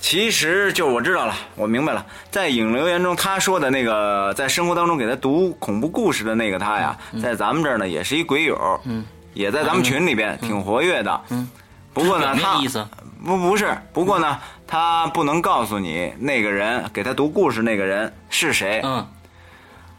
[0.00, 9.04] 其实就我知道了，我明白了，在影留言中他说的那个，在生活当中给他读恐怖故事的那个他呀，在咱们这儿呢也是一鬼友，嗯，
[9.34, 11.50] 也在咱们群里边挺活跃的，嗯。
[11.92, 12.86] 不过呢，他意思。
[13.24, 19.06] 不不是，不过呢，他不能告诉你那个人给他读故事那个人是谁，嗯。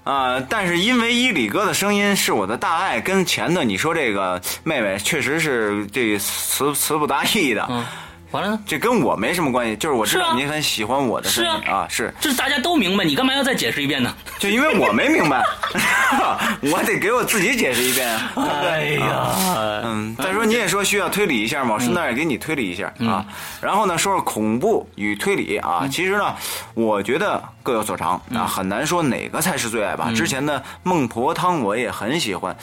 [0.04, 7.86] 啊、但是因为伊里哥的声音是我的大爱，跟前头你说这个妹妹确实是这词词不达意的，嗯，
[8.34, 8.50] 完了。
[8.50, 8.60] 呢？
[8.66, 11.78] 这跟我没什么关系，就是我知道你很喜欢我的声音是啊。
[11.78, 14.14] 啊，是，这大家都明白，你干嘛要再解释一遍呢？
[14.40, 15.42] 就因为我没明白，
[16.62, 18.22] 我得给我自己解释一遍啊，
[19.00, 19.36] 呀，
[19.86, 23.08] 嗯，再说你也说需要推理一下嘛，我顺带也给你推理一下嗯。
[23.08, 23.26] 啊。
[23.62, 26.36] 然后呢，说说恐怖与推理啊，其实呢，
[26.74, 28.40] 我觉得各有所长嗯。
[28.40, 30.12] 啊，很难说哪个才是最爱吧。
[30.14, 32.56] 之前的孟婆汤我也很喜欢，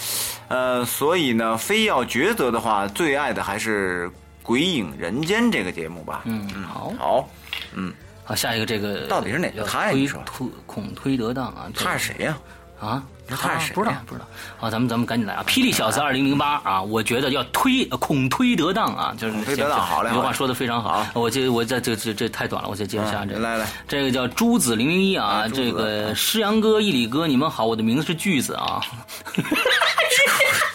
[0.48, 4.08] 呃，所以呢，非要抉择的话，最爱的还是
[4.42, 6.22] 《鬼影人间》这个节目吧。
[6.24, 7.28] 嗯，好，好，
[7.74, 7.92] 嗯
[8.24, 11.70] 好，下一个这个到底是哪个他呀你说推恐推得当啊？
[11.74, 12.38] 他是谁呀？
[12.80, 14.26] 啊，那他是谁不知道不知道。
[14.56, 15.44] 好，咱们咱们赶紧来啊！
[15.46, 21.06] 霹雳小子二零零八啊，我觉得要推呃恐推得当啊，就是恐推得当好嘞句话说的非常好。
[21.12, 23.40] 我这我这这这这太短了，我再接着下这个。
[23.40, 28.80] 嗯来来，这个叫朱子零零一啊，这个诗阳哥、一里哥，你们好，我的名字是句子啊。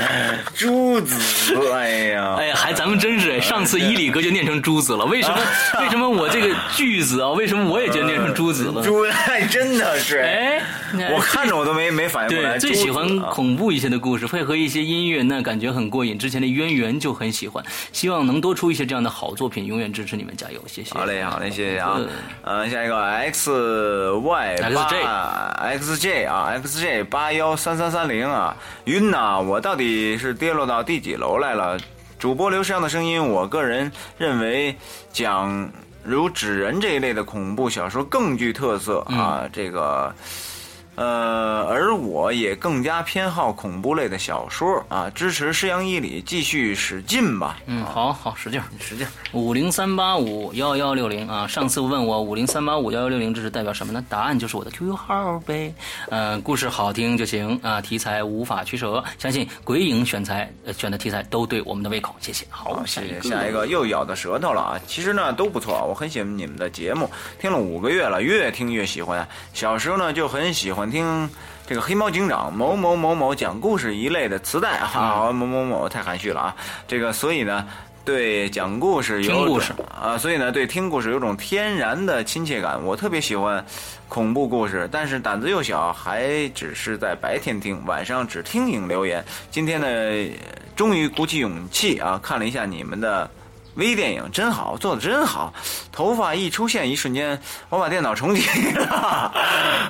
[0.54, 5.36] 朱子，哎呀，哎呀，还咱们真是哎，上次伊里哥就念成朱子了，为什么？
[5.80, 7.30] 为什么我这个句子啊？
[7.30, 8.82] 为什么我也就念成朱子了？
[8.82, 10.62] 朱，哎，真的是，哎，
[11.12, 12.58] 我看着我都没没反应过来。
[12.58, 16.18] 对，最喜欢啊恐怖一些的故事，配合一些音乐，那感觉很过瘾。
[16.18, 20.94] 之前的渊源就很喜欢，希望能多出一些这样的好作品，永远支持你们，加油，谢谢。
[20.94, 22.08] 好嘞，好嘞，谢谢啊嗯。
[22.42, 23.50] 呃，下一个 X
[24.22, 29.38] Y 八 X J 啊，X J 八幺三三三零啊，晕呐！
[29.40, 31.78] 我到底是跌落到第几楼来了？
[32.18, 34.76] 主播刘诗阳的声音，我个人认为
[35.12, 35.70] 讲
[36.02, 40.14] 如纸人这一类的恐怖小说更具特色啊，这个。
[41.00, 47.56] 呃，而我也更加偏好恐怖类的小说啊，支持施阳一里继续使劲吧。
[47.64, 48.60] 嗯，好好使劲。
[48.78, 49.06] 使劲。
[49.32, 54.04] 五零三八五幺幺六零啊，上次问我五零三八五幺幺六零这是代表什么呢？
[54.10, 55.72] 答案就是我的 QQ 号呗。
[56.10, 62.44] 呃，故事好听就行啊，题材无法取舍，相信鬼影选材呃选的题材都对我们的胃口，谢谢。
[62.50, 63.18] 好，谢谢。
[63.22, 64.80] 下一个又咬到舌头了啊！
[64.86, 67.10] 其实呢都不错，我很喜欢你们的节目，
[67.40, 69.26] 听了五个月了，越听越喜欢。
[69.54, 71.28] 小时候呢就很喜欢听
[71.66, 76.56] 这个黑猫警长某某某某讲故事一类的磁带啊，某某某太含蓄了啊。
[76.88, 77.66] 这个所以呢。
[78.02, 82.82] 对讲故事有听故事种啊，所以呢，对听故事有种天然的亲切感。
[82.82, 83.64] 我特别喜欢
[84.08, 89.22] 恐怖故事，但是胆子又小，还只是在白天听，晚上只听影留言。
[89.50, 89.86] 今天呢，
[90.74, 93.30] 终于鼓起勇气啊，看了一下你们的
[93.80, 95.52] 微电影，真好，做的真好。
[95.90, 98.46] 头发一出现，一瞬间，我把电脑重启
[98.76, 99.32] 了，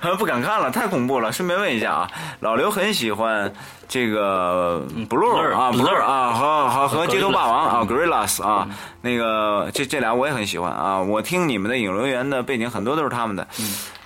[0.17, 1.31] 不敢看了，太恐怖了。
[1.31, 2.11] 顺便问一下啊，
[2.41, 3.53] 老刘很喜欢
[3.89, 8.69] 这个 Blur 啊 Blur，Blur 啊，和和和和街头霸王啊 Gorillaz，Gorillas 啊，
[9.03, 11.01] 那个这这俩我也很喜欢啊。
[11.01, 13.47] 我听你们的影留言的背景很多都是他们的，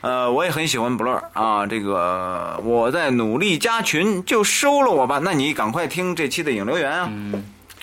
[0.00, 1.66] 呃，我也很喜欢 Blur 啊。
[1.66, 5.20] 这个我在努力加群，就收了我吧。
[5.22, 7.10] 那你赶快听这期的影留言啊。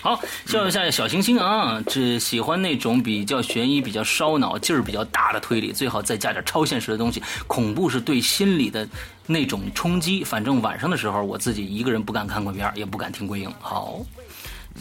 [0.02, 7.22] 好，笑一下小星星啊，只喜欢那种比较悬疑、比较烧脑、劲儿比较大的推理，最好再加点超现实的东西。
[7.46, 8.86] 恐怖是对心理的
[9.26, 10.24] 那种冲击。
[10.24, 13.54] 反正晚上的时候，我自己一个人不敢看鬼片，也不敢听鬼影。
[13.60, 14.04] 好。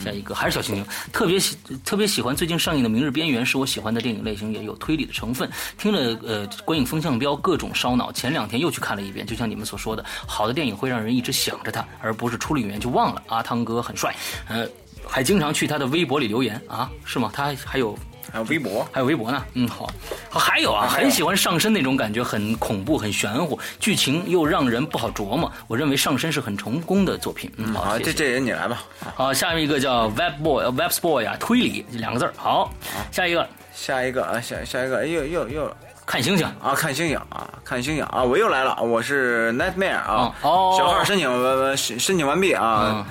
[0.01, 5.51] 下一个还是小星星，特别喜特别喜欢最近上映的《明日边缘》，是我喜欢的电影类型，也有推理的成分。
[5.77, 8.09] 听了呃观影风向标，各种烧脑。
[8.09, 13.21] 前两天又去看了一遍，就像你们所说的，好的电影会让人一直想着它，而不是出了影院就忘了。
[13.27, 14.15] 阿汤哥很帅，
[14.47, 14.65] 呃，
[15.07, 17.31] 还经常去他的微博里留言啊，是吗？
[17.33, 17.97] 他还有。
[18.31, 19.43] 还有微博，还有微博呢。
[19.55, 19.89] 嗯，好，
[20.29, 25.51] 还有啊，很喜欢上身那种感觉，很恐怖，很玄乎，剧情又让人不好琢磨。
[25.67, 27.51] 我认为上身是很成功的作品。
[27.57, 28.83] 嗯，好，这这人你来吧。
[29.15, 32.71] 好，下面一个叫 Web Boy，Web Boy 啊，推理两个字儿好，
[33.11, 35.75] 下一个，下一个啊，下下一个，哎又又又
[36.05, 43.05] 看星星啊，看星星啊，看星星啊，我又来了，我是 Nightmare 啊，哦，小号申请完申申请完毕啊。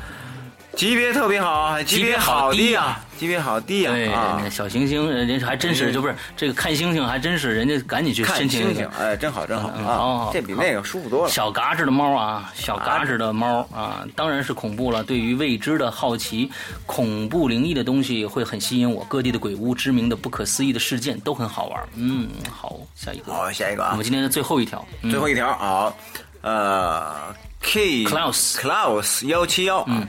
[0.77, 3.93] 级别特别好，级别好低啊，级别好低啊！
[3.93, 8.63] 对，小行星，人家还真是，就不是这个看星星，还真是人家赶紧去申请。
[8.63, 10.31] 星星，哎，真好，真好啊！
[10.33, 11.31] 这比那个舒服多了。
[11.31, 15.03] 小嘎吱的猫啊，小嘎吱的猫啊，当然是恐怖了。
[15.03, 16.51] 对于未知的好奇，
[16.87, 19.05] 恐怖灵异的东西会很吸引我。
[19.09, 21.89] 各地的鬼屋、知名的不可思议的事件都很好玩。
[21.97, 23.33] 嗯，好，下一个。
[23.33, 23.91] 好，下一个啊。
[23.91, 25.95] 我们今天的最后一条，最后一条好，
[26.43, 30.07] 呃，K Klaus Klaus 幺七幺，嗯。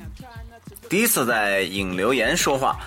[0.92, 2.78] 第一次在影留言说话，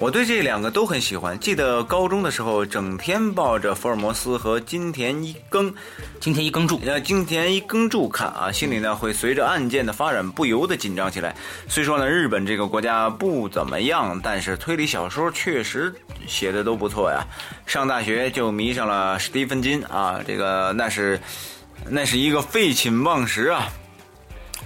[0.00, 1.38] 我对这两个都很喜欢。
[1.38, 5.72] 记得高中的时候，整天抱着福尔摩斯和金田一耕，
[6.18, 11.32] 金田一耕助，呃，金田一耕助看啊，心里呢会随着案件的发展不由得紧张起来。
[11.68, 15.94] 虽说呢，日本这个国家不怎么样，但是推理小说确实
[16.26, 17.24] 写的都不错呀。
[17.66, 21.20] 上大学就迷上了史蒂芬金啊，这个那是
[21.88, 23.68] 那是一个废寝忘食啊。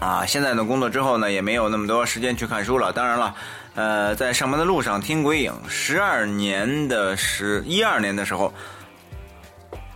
[0.00, 2.92] 啊，现在呢，工作之后呢，也没有那么多时间去看书了。
[2.92, 3.34] 当然了，
[3.74, 8.52] 呃，在上班的路上听鬼影，十二年的十，一二年的时候。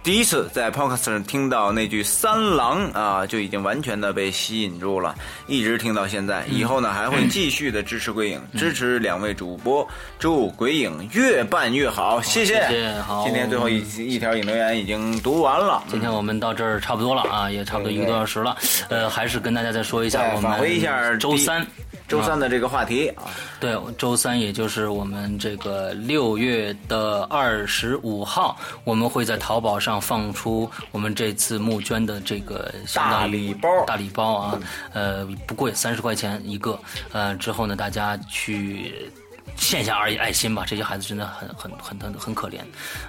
[0.03, 5.15] 第一次在 Podcast 上听到那句“三郎”啊，就已经完全的被吸引住了，
[5.47, 6.45] 一直听到现在。
[6.51, 9.87] 以后呢，还会继续的支持鬼影，支持两位主播，
[10.19, 12.21] 祝鬼影越办越好。
[12.21, 12.93] 谢谢。
[13.07, 15.85] 好，今天最后一一条引留言已经读完了。
[15.89, 18.57] 今天我们到这儿差不多了啊，也差不多一个多小时了。
[18.89, 21.65] 呃，还是跟大家再说一下，我们返回一下周三。
[22.09, 23.25] 周三的这个话题啊，
[23.59, 34.61] 对，周三也就是我们这个六月的二十五号，我们会在淘宝上放出我们这次募捐的这个大礼包，大礼包啊，
[34.93, 36.79] 呃，不贵，三十块钱一个，
[37.13, 39.11] 呃，之后呢，大家去。
[39.57, 42.61] 线下而已，爱心吧，这些孩子真的很很很很很可怜，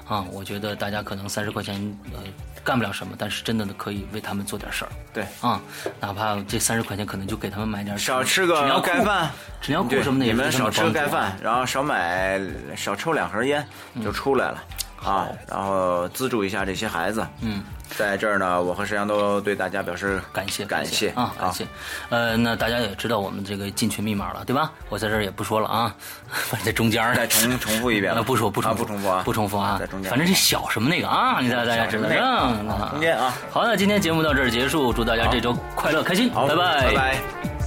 [0.07, 1.75] 啊，我觉得大家可能三十块钱
[2.13, 2.19] 呃
[2.63, 4.91] 干不了什么，但是真的可以为他们做点事儿。
[5.13, 5.59] 对，啊，
[5.99, 12.39] 哪怕这三十块钱可能就给他们买点少吃个盖饭，纸尿裤什么的，你们少吃个盖饭，然后少买
[12.75, 13.65] 少抽两盒烟
[14.03, 14.63] 就出来了。
[15.03, 17.25] 啊，然后资助一下这些孩子。
[17.41, 17.63] 嗯，
[17.97, 21.65] 在这儿呢，我和石阳都对大家表示感谢，感谢啊，感谢。
[22.09, 24.71] 呃，那大家也知道我们这个进群密码了，对吧？
[24.89, 25.95] 我在这儿也不说了啊，
[26.29, 30.09] 反正在中间再重重复一遍了， 不说不重复，不重复啊，不重复啊，在中间。
[30.09, 33.33] 反正是小什么那个啊，你大家知道中间啊。
[33.51, 37.62] 好，那今天节目到这儿结束，祝大家这周快乐开心，拜拜，拜拜。